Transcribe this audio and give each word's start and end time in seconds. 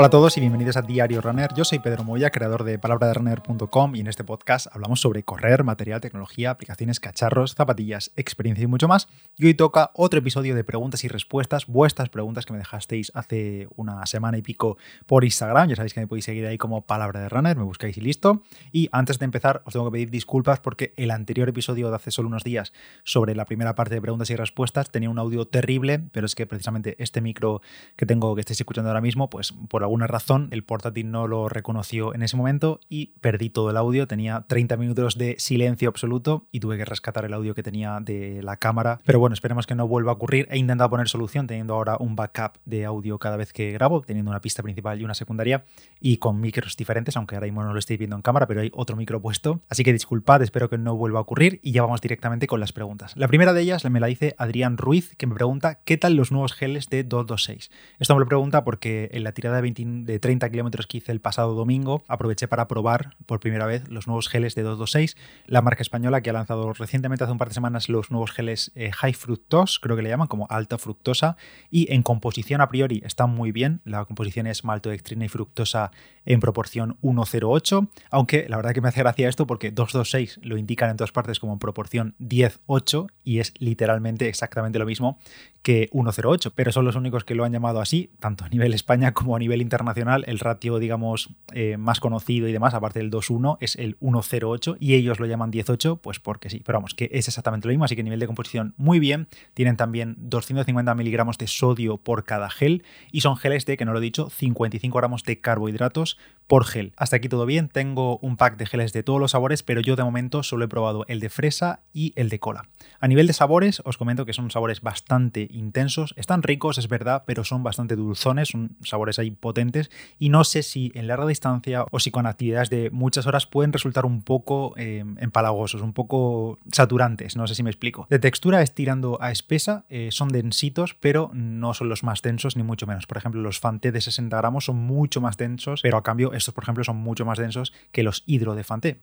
Hola 0.00 0.06
a 0.06 0.10
todos 0.10 0.34
y 0.38 0.40
bienvenidos 0.40 0.78
a 0.78 0.80
Diario 0.80 1.20
Runner. 1.20 1.50
Yo 1.54 1.62
soy 1.62 1.78
Pedro 1.78 2.04
Moya, 2.04 2.30
creador 2.30 2.64
de 2.64 2.78
palabraderunner.com 2.78 3.94
y 3.94 4.00
en 4.00 4.06
este 4.06 4.24
podcast 4.24 4.66
hablamos 4.72 4.98
sobre 4.98 5.24
correr, 5.24 5.62
material, 5.62 6.00
tecnología, 6.00 6.52
aplicaciones, 6.52 7.00
cacharros, 7.00 7.54
zapatillas, 7.54 8.10
experiencia 8.16 8.64
y 8.64 8.66
mucho 8.66 8.88
más. 8.88 9.08
Y 9.36 9.44
hoy 9.44 9.52
toca 9.52 9.90
otro 9.92 10.20
episodio 10.20 10.54
de 10.54 10.64
preguntas 10.64 11.04
y 11.04 11.08
respuestas, 11.08 11.66
vuestras 11.66 12.08
preguntas 12.08 12.46
que 12.46 12.54
me 12.54 12.58
dejasteis 12.58 13.12
hace 13.14 13.68
una 13.76 14.06
semana 14.06 14.38
y 14.38 14.42
pico 14.42 14.78
por 15.04 15.22
Instagram. 15.22 15.68
Ya 15.68 15.76
sabéis 15.76 15.92
que 15.92 16.00
me 16.00 16.06
podéis 16.06 16.24
seguir 16.24 16.46
ahí 16.46 16.56
como 16.56 16.86
Palabra 16.86 17.20
de 17.20 17.28
Runner, 17.28 17.54
me 17.54 17.64
buscáis 17.64 17.98
y 17.98 18.00
listo. 18.00 18.42
Y 18.72 18.88
antes 18.92 19.18
de 19.18 19.26
empezar 19.26 19.60
os 19.66 19.74
tengo 19.74 19.84
que 19.84 19.92
pedir 19.92 20.10
disculpas 20.10 20.60
porque 20.60 20.94
el 20.96 21.10
anterior 21.10 21.46
episodio 21.50 21.90
de 21.90 21.96
hace 21.96 22.10
solo 22.10 22.28
unos 22.28 22.42
días 22.42 22.72
sobre 23.04 23.34
la 23.34 23.44
primera 23.44 23.74
parte 23.74 23.96
de 23.96 24.00
preguntas 24.00 24.30
y 24.30 24.36
respuestas 24.36 24.90
tenía 24.90 25.10
un 25.10 25.18
audio 25.18 25.46
terrible, 25.46 25.98
pero 25.98 26.24
es 26.24 26.34
que 26.34 26.46
precisamente 26.46 26.96
este 26.98 27.20
micro 27.20 27.60
que 27.96 28.06
tengo 28.06 28.34
que 28.34 28.40
estáis 28.40 28.60
escuchando 28.62 28.88
ahora 28.88 29.02
mismo, 29.02 29.28
pues 29.28 29.52
por 29.52 29.89
alguna 29.90 30.06
razón 30.06 30.48
el 30.52 30.62
portátil 30.62 31.10
no 31.10 31.26
lo 31.26 31.48
reconoció 31.48 32.14
en 32.14 32.22
ese 32.22 32.36
momento 32.36 32.78
y 32.88 33.06
perdí 33.20 33.50
todo 33.50 33.70
el 33.70 33.76
audio. 33.76 34.06
Tenía 34.06 34.44
30 34.46 34.76
minutos 34.76 35.18
de 35.18 35.34
silencio 35.38 35.88
absoluto 35.88 36.46
y 36.52 36.60
tuve 36.60 36.76
que 36.76 36.84
rescatar 36.84 37.24
el 37.24 37.34
audio 37.34 37.56
que 37.56 37.64
tenía 37.64 37.98
de 38.00 38.40
la 38.44 38.56
cámara. 38.56 39.00
Pero 39.04 39.18
bueno, 39.18 39.34
esperemos 39.34 39.66
que 39.66 39.74
no 39.74 39.88
vuelva 39.88 40.12
a 40.12 40.14
ocurrir. 40.14 40.46
He 40.50 40.58
intentado 40.58 40.90
poner 40.90 41.08
solución 41.08 41.48
teniendo 41.48 41.74
ahora 41.74 41.96
un 41.98 42.14
backup 42.14 42.58
de 42.64 42.84
audio 42.84 43.18
cada 43.18 43.36
vez 43.36 43.52
que 43.52 43.72
grabo, 43.72 44.02
teniendo 44.02 44.30
una 44.30 44.40
pista 44.40 44.62
principal 44.62 45.00
y 45.00 45.04
una 45.04 45.14
secundaria 45.14 45.64
y 45.98 46.18
con 46.18 46.40
micros 46.40 46.76
diferentes, 46.76 47.16
aunque 47.16 47.34
ahora 47.34 47.46
mismo 47.46 47.64
no 47.64 47.72
lo 47.72 47.78
estéis 47.80 47.98
viendo 47.98 48.14
en 48.14 48.22
cámara, 48.22 48.46
pero 48.46 48.60
hay 48.60 48.70
otro 48.72 48.94
micro 48.94 49.20
puesto. 49.20 49.60
Así 49.68 49.82
que 49.82 49.92
disculpad, 49.92 50.42
espero 50.42 50.70
que 50.70 50.78
no 50.78 50.96
vuelva 50.96 51.18
a 51.18 51.22
ocurrir 51.22 51.58
y 51.64 51.72
ya 51.72 51.82
vamos 51.82 52.00
directamente 52.00 52.46
con 52.46 52.60
las 52.60 52.72
preguntas. 52.72 53.16
La 53.16 53.26
primera 53.26 53.52
de 53.52 53.62
ellas 53.62 53.84
me 53.90 53.98
la 53.98 54.06
dice 54.06 54.36
Adrián 54.38 54.76
Ruiz, 54.76 55.16
que 55.16 55.26
me 55.26 55.34
pregunta 55.34 55.80
¿qué 55.84 55.96
tal 55.96 56.14
los 56.14 56.30
nuevos 56.30 56.52
geles 56.52 56.88
de 56.88 57.02
226? 57.02 57.70
Esto 57.98 58.14
me 58.14 58.20
lo 58.20 58.26
pregunta 58.26 58.62
porque 58.62 59.10
en 59.12 59.24
la 59.24 59.32
tirada 59.32 59.56
de 59.56 59.62
20 59.74 60.12
de 60.12 60.18
30 60.18 60.50
kilómetros 60.50 60.86
que 60.86 60.98
hice 60.98 61.12
el 61.12 61.20
pasado 61.20 61.54
domingo, 61.54 62.02
aproveché 62.08 62.48
para 62.48 62.68
probar 62.68 63.16
por 63.26 63.40
primera 63.40 63.66
vez 63.66 63.88
los 63.88 64.06
nuevos 64.06 64.28
geles 64.28 64.54
de 64.54 64.62
226, 64.62 65.16
la 65.46 65.62
marca 65.62 65.82
española 65.82 66.20
que 66.20 66.30
ha 66.30 66.32
lanzado 66.32 66.72
recientemente 66.72 67.24
hace 67.24 67.32
un 67.32 67.38
par 67.38 67.48
de 67.48 67.54
semanas 67.54 67.88
los 67.88 68.10
nuevos 68.10 68.32
geles 68.32 68.72
eh, 68.74 68.90
High 68.92 69.14
Fructose, 69.14 69.78
creo 69.80 69.96
que 69.96 70.02
le 70.02 70.08
llaman 70.08 70.28
como 70.28 70.46
alta 70.50 70.78
fructosa, 70.78 71.36
y 71.70 71.92
en 71.92 72.02
composición 72.02 72.60
a 72.60 72.68
priori 72.68 73.02
están 73.04 73.30
muy 73.30 73.52
bien, 73.52 73.80
la 73.84 74.04
composición 74.04 74.46
es 74.46 74.64
maltodextrina 74.64 75.24
y 75.24 75.28
fructosa 75.28 75.90
en 76.24 76.40
proporción 76.40 76.98
1,08, 77.02 77.88
aunque 78.10 78.46
la 78.48 78.56
verdad 78.56 78.72
que 78.72 78.80
me 78.80 78.88
hace 78.88 79.00
gracia 79.00 79.28
esto 79.28 79.46
porque 79.46 79.70
226 79.70 80.40
lo 80.42 80.56
indican 80.56 80.90
en 80.90 80.96
todas 80.96 81.12
partes 81.12 81.40
como 81.40 81.58
proporción 81.58 82.14
10,8 82.20 83.08
y 83.24 83.38
es 83.38 83.54
literalmente 83.58 84.28
exactamente 84.28 84.78
lo 84.78 84.86
mismo 84.86 85.18
que 85.62 85.90
1,08, 85.90 86.52
pero 86.54 86.72
son 86.72 86.84
los 86.84 86.96
únicos 86.96 87.24
que 87.24 87.34
lo 87.34 87.44
han 87.44 87.52
llamado 87.52 87.80
así, 87.80 88.10
tanto 88.18 88.44
a 88.44 88.48
nivel 88.48 88.72
España 88.74 89.12
como 89.12 89.36
a 89.36 89.38
nivel 89.38 89.59
internacional. 89.60 90.24
El 90.26 90.38
ratio, 90.38 90.78
digamos, 90.78 91.30
eh, 91.52 91.76
más 91.76 92.00
conocido 92.00 92.48
y 92.48 92.52
demás, 92.52 92.74
aparte 92.74 92.98
del 92.98 93.10
2,1, 93.10 93.58
es 93.60 93.76
el 93.76 93.98
1,08 94.00 94.76
y 94.80 94.94
ellos 94.94 95.20
lo 95.20 95.26
llaman 95.26 95.50
18, 95.50 95.96
pues 95.96 96.20
porque 96.20 96.50
sí, 96.50 96.62
pero 96.64 96.78
vamos, 96.78 96.94
que 96.94 97.10
es 97.12 97.28
exactamente 97.28 97.68
lo 97.68 97.72
mismo, 97.72 97.84
así 97.84 97.96
que 97.96 98.02
nivel 98.02 98.20
de 98.20 98.26
composición 98.26 98.74
muy 98.76 98.98
bien. 98.98 99.28
Tienen 99.54 99.76
también 99.76 100.16
250 100.18 100.94
miligramos 100.94 101.38
de 101.38 101.46
sodio 101.46 101.96
por 101.96 102.24
cada 102.24 102.50
gel 102.50 102.84
y 103.12 103.20
son 103.20 103.36
geles 103.36 103.66
de, 103.66 103.76
que 103.76 103.84
no 103.84 103.92
lo 103.92 103.98
he 103.98 104.02
dicho, 104.02 104.30
55 104.30 104.96
gramos 104.96 105.24
de 105.24 105.40
carbohidratos 105.40 106.18
por 106.50 106.64
gel. 106.64 106.92
Hasta 106.96 107.14
aquí 107.14 107.28
todo 107.28 107.46
bien, 107.46 107.68
tengo 107.68 108.18
un 108.18 108.36
pack 108.36 108.56
de 108.56 108.66
geles 108.66 108.92
de 108.92 109.04
todos 109.04 109.20
los 109.20 109.30
sabores, 109.30 109.62
pero 109.62 109.80
yo 109.80 109.94
de 109.94 110.02
momento 110.02 110.42
solo 110.42 110.64
he 110.64 110.68
probado 110.68 111.04
el 111.06 111.20
de 111.20 111.30
fresa 111.30 111.84
y 111.92 112.12
el 112.16 112.28
de 112.28 112.40
cola. 112.40 112.64
A 112.98 113.06
nivel 113.06 113.28
de 113.28 113.34
sabores, 113.34 113.80
os 113.84 113.96
comento 113.96 114.26
que 114.26 114.32
son 114.32 114.50
sabores 114.50 114.80
bastante 114.80 115.46
intensos, 115.52 116.12
están 116.16 116.42
ricos, 116.42 116.76
es 116.78 116.88
verdad, 116.88 117.22
pero 117.24 117.44
son 117.44 117.62
bastante 117.62 117.94
dulzones, 117.94 118.48
son 118.48 118.76
sabores 118.82 119.20
ahí 119.20 119.30
potentes 119.30 119.92
y 120.18 120.30
no 120.30 120.42
sé 120.42 120.64
si 120.64 120.90
en 120.96 121.06
larga 121.06 121.24
distancia 121.24 121.84
o 121.88 122.00
si 122.00 122.10
con 122.10 122.26
actividades 122.26 122.68
de 122.68 122.90
muchas 122.90 123.28
horas 123.28 123.46
pueden 123.46 123.72
resultar 123.72 124.04
un 124.04 124.22
poco 124.22 124.74
eh, 124.76 125.04
empalagosos, 125.18 125.82
un 125.82 125.92
poco 125.92 126.58
saturantes, 126.72 127.36
no 127.36 127.46
sé 127.46 127.54
si 127.54 127.62
me 127.62 127.70
explico. 127.70 128.08
De 128.10 128.18
textura 128.18 128.60
es 128.60 128.74
tirando 128.74 129.22
a 129.22 129.30
espesa, 129.30 129.84
eh, 129.88 130.08
son 130.10 130.30
densitos, 130.30 130.96
pero 130.98 131.30
no 131.32 131.74
son 131.74 131.88
los 131.88 132.02
más 132.02 132.22
densos 132.22 132.56
ni 132.56 132.64
mucho 132.64 132.88
menos. 132.88 133.06
Por 133.06 133.18
ejemplo, 133.18 133.40
los 133.40 133.60
Fanté 133.60 133.92
de 133.92 134.00
60 134.00 134.36
gramos 134.36 134.64
son 134.64 134.78
mucho 134.78 135.20
más 135.20 135.36
densos, 135.36 135.82
pero 135.82 135.96
a 135.96 136.02
cambio 136.02 136.32
estos, 136.40 136.54
por 136.54 136.64
ejemplo, 136.64 136.84
son 136.84 136.96
mucho 136.96 137.24
más 137.24 137.38
densos 137.38 137.72
que 137.92 138.02
los 138.02 138.22
hidro 138.26 138.54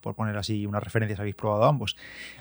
por 0.01 0.15
poner 0.15 0.37
así 0.37 0.65
unas 0.65 0.83
referencias, 0.83 1.19
habéis 1.19 1.35
probado 1.35 1.65
ambos. 1.65 1.95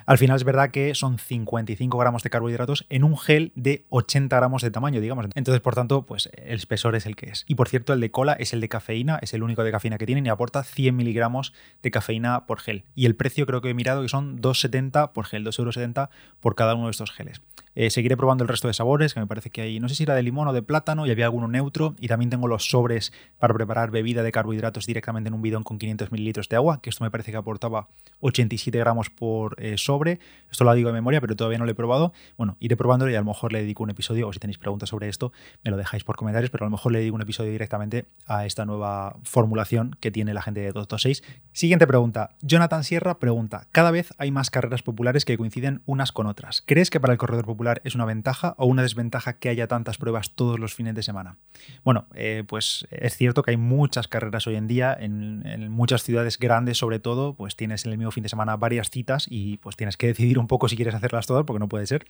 Al 0.06 0.18
final 0.18 0.36
es 0.36 0.44
verdad 0.44 0.70
que 0.70 0.94
son 0.94 1.18
55 1.18 1.98
gramos 1.98 2.22
de 2.22 2.30
carbohidratos 2.30 2.86
en 2.88 3.04
un 3.04 3.16
gel 3.16 3.52
de 3.54 3.84
80 3.90 4.34
gramos 4.36 4.62
de 4.62 4.70
tamaño, 4.70 5.00
digamos. 5.00 5.26
Entonces, 5.34 5.60
por 5.60 5.74
tanto, 5.74 6.02
pues 6.02 6.30
el 6.36 6.56
espesor 6.56 6.94
es 6.96 7.06
el 7.06 7.16
que 7.16 7.30
es. 7.30 7.44
Y 7.48 7.54
por 7.54 7.68
cierto, 7.68 7.92
el 7.92 8.00
de 8.00 8.10
cola 8.10 8.34
es 8.34 8.52
el 8.52 8.60
de 8.60 8.68
cafeína, 8.68 9.18
es 9.22 9.34
el 9.34 9.42
único 9.42 9.64
de 9.64 9.70
cafeína 9.70 9.98
que 9.98 10.06
tienen 10.06 10.26
y 10.26 10.28
aporta 10.28 10.62
100 10.62 10.94
miligramos 10.94 11.52
de 11.82 11.90
cafeína 11.90 12.46
por 12.46 12.60
gel. 12.60 12.84
Y 12.94 13.06
el 13.06 13.16
precio 13.16 13.46
creo 13.46 13.60
que 13.60 13.70
he 13.70 13.74
mirado 13.74 14.02
que 14.02 14.08
son 14.08 14.40
2,70 14.40 15.12
por 15.12 15.26
gel, 15.26 15.44
2,70 15.44 15.58
euros 15.58 16.08
por 16.40 16.54
cada 16.54 16.74
uno 16.74 16.86
de 16.86 16.90
estos 16.92 17.12
geles. 17.12 17.40
Eh, 17.76 17.90
seguiré 17.90 18.16
probando 18.16 18.42
el 18.42 18.48
resto 18.48 18.68
de 18.68 18.74
sabores, 18.74 19.12
que 19.12 19.20
me 19.20 19.26
parece 19.26 19.50
que 19.50 19.60
hay, 19.60 19.80
no 19.80 19.90
sé 19.90 19.94
si 19.94 20.04
era 20.04 20.14
de 20.14 20.22
limón 20.22 20.48
o 20.48 20.54
de 20.54 20.62
plátano, 20.62 21.06
y 21.06 21.10
había 21.10 21.26
alguno 21.26 21.46
neutro. 21.46 21.94
Y 22.00 22.08
también 22.08 22.30
tengo 22.30 22.48
los 22.48 22.70
sobres 22.70 23.12
para 23.38 23.52
preparar 23.52 23.90
bebida 23.90 24.22
de 24.22 24.32
carbohidratos 24.32 24.86
directamente 24.86 25.28
en 25.28 25.34
un 25.34 25.42
bidón 25.42 25.62
con 25.62 25.78
500 25.78 26.10
mililitros 26.10 26.48
de 26.48 26.56
agua, 26.56 26.80
que 26.80 26.88
esto 26.88 27.04
me 27.04 27.10
parece 27.10 27.32
que 27.32 27.36
aportaba 27.36 27.88
87 28.20 28.78
gramos 28.78 29.10
por 29.10 29.62
eh, 29.62 29.76
sobre. 29.76 30.20
Esto 30.50 30.64
lo 30.64 30.72
digo 30.72 30.88
de 30.88 30.94
memoria, 30.94 31.20
pero 31.20 31.36
todavía 31.36 31.58
no 31.58 31.66
lo 31.66 31.70
he 31.70 31.74
probado. 31.74 32.14
Bueno, 32.38 32.56
iré 32.60 32.76
probándolo 32.78 33.12
y 33.12 33.14
a 33.14 33.18
lo 33.18 33.26
mejor 33.26 33.52
le 33.52 33.60
dedico 33.60 33.82
un 33.82 33.90
episodio, 33.90 34.26
o 34.26 34.32
si 34.32 34.38
tenéis 34.38 34.56
preguntas 34.56 34.88
sobre 34.88 35.10
esto, 35.10 35.32
me 35.62 35.70
lo 35.70 35.76
dejáis 35.76 36.02
por 36.02 36.16
comentarios, 36.16 36.50
pero 36.50 36.64
a 36.64 36.68
lo 36.68 36.70
mejor 36.70 36.92
le 36.92 37.00
dedico 37.00 37.14
un 37.14 37.22
episodio 37.22 37.50
directamente 37.50 38.06
a 38.24 38.46
esta 38.46 38.64
nueva 38.64 39.18
formulación 39.22 39.94
que 40.00 40.10
tiene 40.10 40.32
la 40.32 40.40
gente 40.40 40.60
de 40.60 40.72
226. 40.72 41.22
Siguiente 41.52 41.86
pregunta. 41.86 42.30
Jonathan 42.40 42.84
Sierra 42.84 43.18
pregunta, 43.18 43.66
cada 43.70 43.90
vez 43.90 44.14
hay 44.16 44.30
más 44.30 44.48
carreras 44.48 44.82
populares 44.82 45.26
que 45.26 45.36
coinciden 45.36 45.82
unas 45.84 46.12
con 46.12 46.26
otras. 46.26 46.62
¿Crees 46.64 46.88
que 46.88 47.00
para 47.00 47.12
el 47.12 47.18
corredor 47.18 47.44
popular 47.44 47.65
es 47.84 47.94
una 47.94 48.04
ventaja 48.04 48.54
o 48.58 48.66
una 48.66 48.82
desventaja 48.82 49.34
que 49.34 49.48
haya 49.48 49.66
tantas 49.66 49.98
pruebas 49.98 50.32
todos 50.32 50.58
los 50.58 50.74
fines 50.74 50.94
de 50.94 51.02
semana? 51.02 51.36
Bueno, 51.84 52.06
eh, 52.14 52.44
pues 52.46 52.86
es 52.90 53.16
cierto 53.16 53.42
que 53.42 53.52
hay 53.52 53.56
muchas 53.56 54.08
carreras 54.08 54.46
hoy 54.46 54.56
en 54.56 54.66
día, 54.66 54.96
en, 54.98 55.42
en, 55.46 55.70
muchas 55.70 56.02
ciudades 56.02 56.38
grandes 56.38 56.78
sobre 56.78 56.98
todo, 56.98 57.34
pues 57.34 57.56
tienes 57.56 57.84
en 57.84 57.92
el 57.92 57.98
mismo 57.98 58.10
fin 58.10 58.22
de 58.22 58.28
semana 58.28 58.56
varias 58.56 58.90
citas 58.90 59.26
y 59.28 59.56
pues 59.58 59.76
tienes 59.76 59.96
que 59.96 60.06
decidir 60.08 60.38
un 60.38 60.46
poco 60.46 60.68
si 60.68 60.76
quieres 60.76 60.94
hacerlas 60.94 61.26
todas, 61.26 61.44
porque 61.44 61.60
no 61.60 61.68
puede 61.68 61.86
ser. 61.86 62.06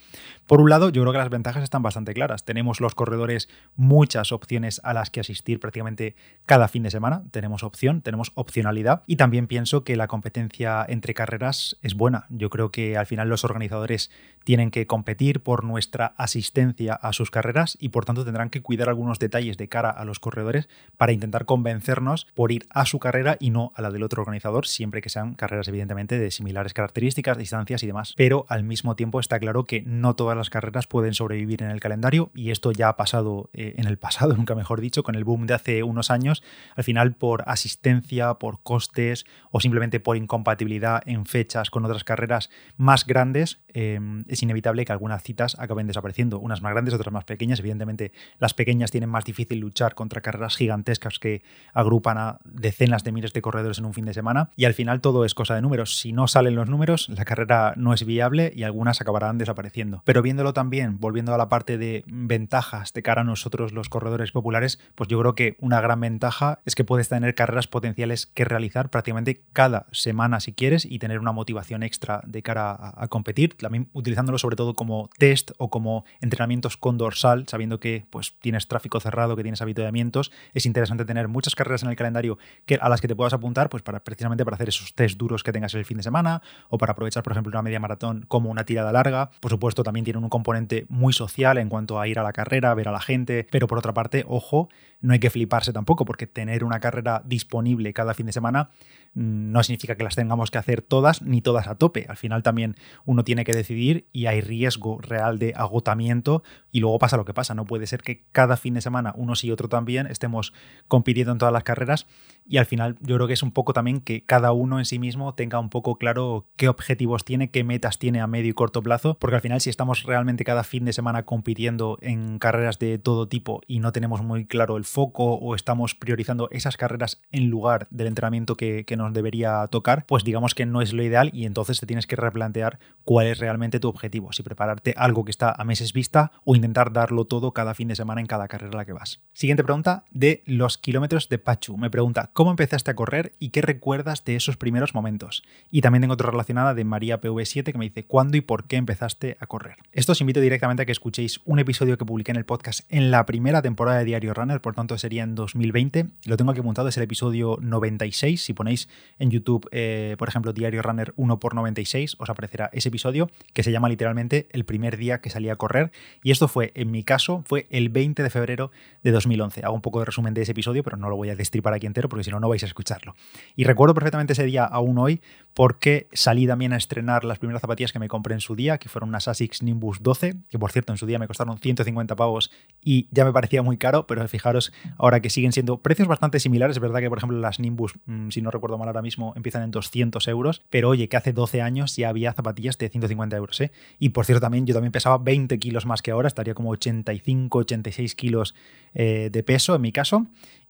Por 0.47 0.61
un 0.61 0.71
lado, 0.71 0.91
yo 0.91 1.03
creo 1.03 1.13
que 1.13 1.19
las 1.19 1.31
ventajas 1.31 1.63
están 1.63 1.83
bastante 1.83 2.15
claras. 2.15 2.45
Tenemos 2.45 2.81
los 2.81 2.95
corredores 2.95 3.49
muchas 3.77 4.33
opciones 4.33 4.81
a 4.85 4.95
las 4.95 5.11
que 5.11 5.21
asistir 5.21 5.61
prácticamente 5.61 6.15
cada 6.45 6.69
fin 6.69 6.83
de 6.83 6.91
semana. 6.91 7.25
Tenemos 7.31 7.63
opción, 7.63 8.03
tenemos 8.03 8.33
opcionalidad 8.35 9.03
y 9.07 9.17
también 9.17 9.47
pienso 9.47 9.85
que 9.85 9.97
la 9.97 10.09
competencia 10.09 10.85
entre 10.89 11.15
carreras 11.15 11.77
es 11.83 11.95
buena. 11.95 12.27
Yo 12.29 12.51
creo 12.51 12.71
que 12.71 12.97
al 12.97 13.07
final 13.07 13.29
los 13.29 13.45
organizadores 13.45 14.11
tienen 14.45 14.71
que 14.71 14.87
competir 14.87 15.41
por 15.47 15.63
nuestra 15.63 16.07
asistencia 16.17 16.95
a 16.95 17.13
sus 17.13 17.31
carreras 17.31 17.79
y 17.81 17.91
por 17.91 18.05
tanto 18.05 18.25
tendrán 18.25 18.51
que 18.51 18.63
cuidar 18.63 18.89
algunos 18.89 19.21
detalles 19.21 19.57
de 19.57 19.69
cara 19.69 19.91
a 19.91 20.05
los 20.05 20.19
corredores 20.19 20.69
para 20.97 21.13
intentar 21.13 21.45
convencernos 21.45 22.27
por 22.35 22.51
ir 22.51 22.67
a 22.69 22.85
su 22.85 22.99
carrera 22.99 23.37
y 23.39 23.51
no 23.51 23.71
a 23.77 23.83
la 23.83 23.93
del 23.93 24.03
otro 24.03 24.23
organizador, 24.23 24.67
siempre 24.67 25.01
que 25.01 25.09
sean 25.09 25.35
carreras 25.35 25.69
evidentemente 25.69 26.19
de 26.19 26.33
similares 26.33 26.75
características, 26.75 27.39
distancias 27.39 27.85
y 27.85 27.87
demás. 27.87 28.13
Pero 28.17 28.45
al 28.49 28.65
mismo 28.65 28.97
tiempo 28.97 29.21
está 29.21 29.39
claro 29.39 29.67
que 29.67 29.83
no 29.83 30.17
todas 30.17 30.37
las 30.37 30.51
carreras 30.51 30.89
pueden 30.89 31.15
sobrevivir 31.15 31.63
en 31.63 31.71
el 31.71 31.79
calendario 31.79 32.33
y 32.35 32.51
esto 32.51 32.73
ya 32.73 32.89
ha 32.89 32.97
pasado 32.97 33.49
eh, 33.53 33.75
en 33.77 33.87
el 33.87 33.99
pasado, 33.99 34.35
nunca 34.37 34.57
mejor 34.57 34.81
dicho, 34.81 35.05
con 35.05 35.15
el 35.15 35.23
boom 35.23 35.47
de 35.47 35.55
hace 35.55 35.85
unos 35.85 36.11
años. 36.11 36.43
Al 36.75 36.83
final 36.83 37.15
por 37.15 37.45
asistencia, 37.47 38.35
por 38.35 38.65
costes 38.65 39.27
o 39.53 39.61
simplemente 39.61 40.01
por 40.01 40.17
incompatibilidad 40.17 41.05
en 41.07 41.25
fechas 41.25 41.71
con 41.71 41.85
otras 41.85 42.03
carreras 42.03 42.51
más 42.77 43.07
grandes, 43.07 43.61
eh, 43.75 44.01
es 44.27 44.43
inevitable 44.43 44.85
que 44.85 44.91
algunas 44.91 45.23
acaben 45.59 45.87
desapareciendo, 45.87 46.39
unas 46.39 46.63
más 46.63 46.73
grandes, 46.73 46.95
otras 46.95 47.13
más 47.13 47.25
pequeñas. 47.25 47.61
Evidentemente, 47.61 48.13
las 48.39 48.55
pequeñas 48.55 48.91
tienen 48.91 49.11
más 49.11 49.25
difícil 49.25 49.59
luchar 49.59 49.95
contra 49.95 50.21
carreras 50.21 50.57
gigantescas 50.57 51.19
que 51.19 51.43
agrupan 51.73 52.19
a 52.19 52.39
decenas 52.45 53.05
de 53.05 53.13
miles 53.13 53.33
de 53.33 53.43
corredores 53.43 53.79
en 53.79 53.85
un 53.85 53.95
fin 53.95 54.05
de 54.05 54.15
semana. 54.15 54.51
Y 54.57 54.65
al 54.65 54.75
final 54.75 55.01
todo 55.01 55.25
es 55.25 55.35
cosa 55.35 55.55
de 55.55 55.63
números. 55.63 55.99
Si 55.99 56.13
no 56.13 56.29
salen 56.29 56.55
los 56.55 56.69
números, 56.69 57.09
la 57.09 57.25
carrera 57.25 57.75
no 57.77 57.93
es 57.93 58.05
viable 58.05 58.53
y 58.55 58.63
algunas 58.63 59.01
acabarán 59.01 59.39
desapareciendo. 59.39 60.03
Pero 60.05 60.23
viéndolo 60.23 60.53
también, 60.53 60.99
volviendo 60.99 61.35
a 61.35 61.39
la 61.39 61.49
parte 61.49 61.79
de 61.79 62.05
ventajas 62.07 62.93
de 62.93 63.03
cara 63.03 63.23
a 63.23 63.25
nosotros 63.25 63.73
los 63.73 63.89
corredores 63.89 64.33
populares, 64.33 64.79
pues 64.95 65.09
yo 65.09 65.19
creo 65.21 65.35
que 65.35 65.57
una 65.61 65.81
gran 65.81 66.01
ventaja 66.01 66.61
es 66.65 66.75
que 66.75 66.85
puedes 66.85 67.09
tener 67.09 67.35
carreras 67.35 67.67
potenciales 67.67 68.27
que 68.27 68.45
realizar 68.45 68.91
prácticamente 68.91 69.43
cada 69.53 69.87
semana 69.93 70.41
si 70.41 70.53
quieres 70.53 70.85
y 70.85 70.99
tener 70.99 71.19
una 71.19 71.33
motivación 71.33 71.83
extra 71.83 72.23
de 72.27 72.43
cara 72.43 72.71
a, 72.71 73.05
a 73.05 73.09
competir, 73.09 73.57
también 73.57 73.89
utilizándolo 73.93 74.39
sobre 74.39 74.57
todo 74.57 74.75
como 74.75 75.11
test 75.19 75.26
o 75.59 75.71
como 75.71 76.05
entrenamientos 76.21 76.77
con 76.77 76.99
dorsal, 76.99 77.47
sabiendo 77.49 77.81
que 77.81 78.07
pues, 78.11 78.35
tienes 78.41 78.69
tráfico 78.69 79.01
cerrado, 79.01 79.37
que 79.37 79.43
tienes 79.43 79.63
habituamientos, 79.63 80.31
es 80.55 80.67
interesante 80.67 81.05
tener 81.05 81.29
muchas 81.29 81.55
carreras 81.55 81.83
en 81.83 81.91
el 81.91 81.97
calendario 81.97 82.39
que, 82.65 82.77
a 82.77 82.89
las 82.89 83.01
que 83.01 83.09
te 83.09 83.17
puedas 83.17 83.33
apuntar, 83.33 83.69
pues 83.69 83.83
para, 83.83 84.05
precisamente 84.05 84.45
para 84.45 84.55
hacer 84.55 84.69
esos 84.69 84.95
test 84.95 85.19
duros 85.19 85.43
que 85.43 85.53
tengas 85.53 85.75
el 85.75 85.85
fin 85.85 85.97
de 85.97 86.03
semana 86.03 86.43
o 86.69 86.79
para 86.79 86.93
aprovechar, 86.93 87.23
por 87.23 87.33
ejemplo, 87.33 87.51
una 87.51 87.63
media 87.63 87.81
maratón 87.81 88.25
como 88.29 88.51
una 88.51 88.65
tirada 88.65 88.93
larga. 88.93 89.31
Por 89.41 89.51
supuesto, 89.51 89.83
también 89.83 90.05
tienen 90.05 90.23
un 90.23 90.31
componente 90.31 90.87
muy 90.89 91.13
social 91.13 91.59
en 91.59 91.69
cuanto 91.69 92.01
a 92.01 92.07
ir 92.09 92.19
a 92.19 92.23
la 92.23 92.33
carrera, 92.33 92.75
ver 92.75 92.89
a 92.89 92.93
la 92.93 93.01
gente, 93.01 93.47
pero 93.51 93.67
por 93.67 93.79
otra 93.79 93.95
parte, 93.95 94.25
ojo, 94.29 94.69
no 95.01 95.13
hay 95.13 95.19
que 95.19 95.31
fliparse 95.31 95.73
tampoco, 95.73 96.05
porque 96.05 96.27
tener 96.27 96.65
una 96.65 96.81
carrera 96.81 97.23
disponible 97.25 97.93
cada 97.93 98.15
fin 98.15 98.27
de 98.27 98.33
semana 98.33 98.71
mm, 99.15 99.53
no 99.53 99.63
significa 99.63 99.97
que 99.97 100.05
las 100.05 100.17
tengamos 100.17 100.51
que 100.51 100.59
hacer 100.59 100.83
todas 100.83 101.23
ni 101.23 101.41
todas 101.41 101.69
a 101.69 101.75
tope. 101.75 102.07
Al 102.09 102.17
final 102.17 102.43
también 102.43 102.77
uno 103.05 103.25
tiene 103.25 103.45
que 103.45 103.53
decidir 103.53 104.09
y 104.13 104.27
hay 104.27 104.41
riesgo 104.41 104.99
real 105.07 105.39
de 105.39 105.55
agotamiento 105.57 106.43
y 106.71 106.81
luego 106.81 106.99
pasa 106.99 107.17
lo 107.17 107.25
que 107.25 107.35
pasa. 107.35 107.55
No 107.55 107.65
puede 107.65 107.87
ser 107.87 108.03
que 108.03 108.25
cada 108.33 108.57
fin 108.57 108.75
de 108.75 108.81
semana 108.81 109.13
uno 109.17 109.35
sí 109.35 109.47
y 109.47 109.51
otro 109.53 109.69
también 109.69 110.07
estemos 110.07 110.53
compitiendo 110.89 111.33
en 111.33 111.39
todas 111.39 111.53
las 111.53 111.63
carreras 111.63 112.07
y 112.49 112.59
al 112.59 112.67
final 112.67 112.97
yo 113.01 113.17
creo 113.17 113.27
que 113.27 113.33
es 113.33 113.43
un 113.43 113.51
poco 113.51 113.73
también 113.73 114.01
que 114.01 114.25
cada 114.25 114.53
uno 114.53 114.79
en 114.79 114.85
sí 114.85 114.99
mismo 114.99 115.35
tenga 115.35 115.59
un 115.59 115.69
poco 115.69 115.97
claro 115.97 116.47
qué 116.57 116.69
objetivos 116.69 117.25
tiene, 117.25 117.51
qué 117.51 117.65
metas 117.65 117.99
tiene 117.99 118.21
a 118.21 118.27
medio 118.27 118.51
y 118.51 118.55
corto 118.55 118.83
plazo, 118.83 119.17
porque 119.19 119.37
al 119.37 119.43
final 119.43 119.61
si 119.61 119.71
estamos 119.71 120.05
realmente 120.05 120.45
cada 120.45 120.63
fin 120.63 120.85
de 120.85 120.93
semana 120.93 121.25
compitiendo 121.25 121.99
en 122.01 122.39
carreras 122.39 122.79
de 122.79 122.99
todo 122.99 123.27
tipo 123.29 123.63
y 123.67 123.81
no 123.81 123.93
tenemos 123.93 124.23
muy 124.23 124.47
claro 124.47 124.77
el 124.77 124.85
foco 124.85 125.35
o 125.35 125.55
estamos 125.55 125.95
priorizando 125.95 126.49
esas 126.51 126.77
carreras 126.77 127.21
en 127.31 127.49
lugar 127.49 127.89
del 127.91 128.07
entrenamiento 128.07 128.57
que, 128.57 128.85
nos 128.97 129.13
debería 129.13 129.67
tocar, 129.67 130.07
pues 130.07 130.25
digamos 130.25 130.55
que 130.55 130.65
no 130.65 130.81
es 130.81 130.95
lo 130.95 131.03
ideal 131.03 131.29
y 131.35 131.45
entonces 131.45 131.79
te 131.81 131.87
tienes 131.87 132.07
que 132.07 132.17
replantear 132.17 132.79
cuál 133.05 133.27
es 133.27 133.39
realmente 133.39 133.79
tu 133.79 133.89
objetivo, 133.89 134.33
si 134.33 134.43
prepararte 134.43 134.95
algo 134.97 135.25
que 135.25 135.31
está 135.31 135.55
a 135.57 135.65
meses 135.65 135.93
vista 135.93 136.33
o 136.45 136.55
intentar 136.55 136.93
darlo 136.93 137.25
todo 137.25 137.53
cada 137.53 137.75
fin 137.75 137.89
de 137.89 137.97
semana 137.97 138.21
en 138.21 138.27
cada 138.27 138.49
carrera 138.49 138.73
a 138.73 138.77
la 138.77 138.85
que 138.85 138.93
vas. 138.93 139.21
Siguiente 139.33 139.65
pregunta 139.65 140.05
de 140.11 140.43
los 140.47 140.79
kilómetros 140.79 141.29
de 141.29 141.39
Pachu. 141.39 141.77
Me 141.77 141.91
pregunta, 141.91 142.31
¿cómo 142.33 142.51
empezaste 142.51 142.91
a 142.91 142.95
correr 142.95 143.35
y 143.39 143.51
qué 143.51 143.63
recuerdas 143.63 144.25
de 144.25 144.37
esos 144.37 144.57
primeros 144.57 144.95
momentos? 144.95 145.43
Y 145.71 145.81
también 145.81 146.03
tengo 146.03 146.15
otra 146.15 146.31
relacionada 146.31 146.75
de 146.75 146.85
María 146.85 147.21
PV7 147.21 147.73
que 147.73 147.79
me 147.79 147.87
dice, 147.87 148.05
¿cuándo 148.05 148.37
y 148.37 148.41
por 148.41 148.65
qué 148.67 148.77
empezaste 148.77 149.37
a 149.41 149.47
correr? 149.47 149.77
Esto 149.93 150.13
os 150.13 150.21
invito 150.21 150.41
directamente 150.41 150.83
a 150.83 150.87
que 150.87 150.93
escuchéis 150.93 151.41
un 151.45 151.59
episodio 151.59 151.99
que 151.99 152.05
publiqué 152.05 152.33
en 152.33 152.39
el 152.39 152.45
podcast 152.45 152.81
en 152.89 153.11
la 153.11 153.27
primera 153.27 153.63
temporada 153.63 153.99
de 153.99 154.05
Diario 154.05 154.35
Runner, 154.35 154.61
por 154.61 154.75
tanto 154.75 154.97
sería 154.99 155.23
en 155.23 155.35
2020. 155.35 156.07
Lo 156.25 156.37
tengo 156.37 156.53
aquí 156.53 156.63
montado, 156.63 156.89
es 156.89 156.97
el 156.97 157.03
episodio 157.03 157.59
96. 157.61 158.43
Si 158.43 158.53
ponéis 158.53 158.89
en 159.19 159.31
YouTube, 159.31 159.69
eh, 159.73 160.17
por 160.19 160.29
ejemplo, 160.29 160.53
Diario 160.53 160.83
Runner 160.83 161.13
1 161.17 161.41
por 161.41 161.55
96, 161.55 162.17
os 162.19 162.31
aparecerá 162.31 162.71
ese 162.73 162.89
episodio 162.89 163.31
que 163.53 163.63
se 163.63 163.73
llama 163.73 163.89
literalmente 163.89 164.49
El 164.53 164.65
primer 164.65 164.86
día 164.95 165.21
que 165.21 165.31
salí 165.31 165.49
a 165.49 165.57
correr. 165.57 165.91
Y 166.23 166.31
esto 166.31 166.47
fue, 166.47 166.71
en 166.77 166.93
mi 166.93 167.03
caso, 167.03 167.43
fue 167.47 167.67
el 167.71 167.89
20 167.89 168.23
de 168.23 168.31
febrero 168.31 168.71
de 169.03 169.11
2011. 169.11 169.63
Hago 169.65 169.75
un 169.75 169.81
poco 169.81 169.99
de 169.99 170.05
resumen 170.05 170.35
de 170.35 170.43
ese 170.43 170.53
episodio, 170.53 170.85
pero 170.85 170.97
no 170.97 171.09
lo 171.09 171.17
voy 171.17 171.31
a 171.31 171.35
destripar 171.35 171.75
aquí 171.75 171.87
entero 171.87 172.09
porque 172.09 172.23
si 172.23 172.31
no, 172.31 172.39
no 172.39 172.49
vais 172.49 172.63
a 172.63 172.67
escucharlo. 172.67 173.17
Y 173.57 173.65
recuerdo 173.65 173.95
perfectamente 173.95 174.35
ese 174.35 174.45
día 174.45 174.65
aún 174.65 174.99
hoy 174.99 175.21
porque 175.55 176.07
salí 176.13 176.47
también 176.47 176.75
a 176.75 176.77
estrenar 176.77 177.25
las 177.25 177.39
primeras 177.39 177.63
zapatillas 177.63 177.91
que 177.91 177.99
me 177.99 178.09
compré 178.09 178.35
en 178.35 178.41
su 178.41 178.55
día, 178.55 178.77
que 178.77 178.91
fueron 178.91 179.09
unas 179.09 179.27
Asics 179.27 179.63
Nimbus 179.63 180.03
12, 180.03 180.35
que 180.51 180.59
por 180.59 180.71
cierto 180.71 180.93
en 180.93 180.99
su 180.99 181.07
día 181.07 181.19
me 181.19 181.27
costaron 181.27 181.57
150 181.57 182.15
pavos 182.15 182.51
y 182.83 183.09
ya 183.11 183.25
me 183.25 183.33
parecía 183.33 183.63
muy 183.63 183.79
caro, 183.79 184.07
pero 184.07 184.27
fijaros 184.29 184.73
ahora 184.99 185.21
que 185.21 185.31
siguen 185.31 185.53
siendo 185.53 185.79
precios 185.79 186.09
bastante 186.09 186.41
similares. 186.41 186.77
Es 186.77 186.81
verdad 186.81 187.01
que, 187.01 187.09
por 187.09 187.19
ejemplo, 187.19 187.39
las 187.39 187.59
Nimbus, 187.59 187.95
mm, 188.05 188.29
si 188.29 188.43
no 188.43 188.51
recuerdo 188.51 188.77
mal 188.77 188.89
ahora 188.89 189.01
mismo, 189.01 189.33
empiezan 189.35 189.63
en 189.63 189.71
200 189.71 190.29
euros, 190.29 190.63
pero 190.69 190.91
oye, 190.91 191.09
que 191.09 191.17
hace 191.17 191.33
12 191.33 191.63
años 191.63 191.97
ya 191.97 192.11
había 192.11 192.35
zapatillas 192.35 192.77
de 192.77 192.91
150 192.91 193.37
euros. 193.37 193.61
¿eh? 193.63 193.73
Y 193.99 194.11
por 194.11 194.27
cierto, 194.27 194.43
también 194.43 194.67
yo 194.67 194.75
también 194.77 194.93
pesaba 194.93 195.19
20 195.19 195.59
kilos 195.59 195.87
más 195.87 196.03
que 196.03 196.11
ahora, 196.11 196.29
estaría 196.29 196.55
como 196.55 196.71
85, 196.71 197.59
86 197.59 198.15
kilos 198.15 198.55
eh, 198.95 199.31
de 199.33 199.43
peso 199.43 199.75
en 199.75 199.83
mi 199.83 199.93
caso. 199.93 200.27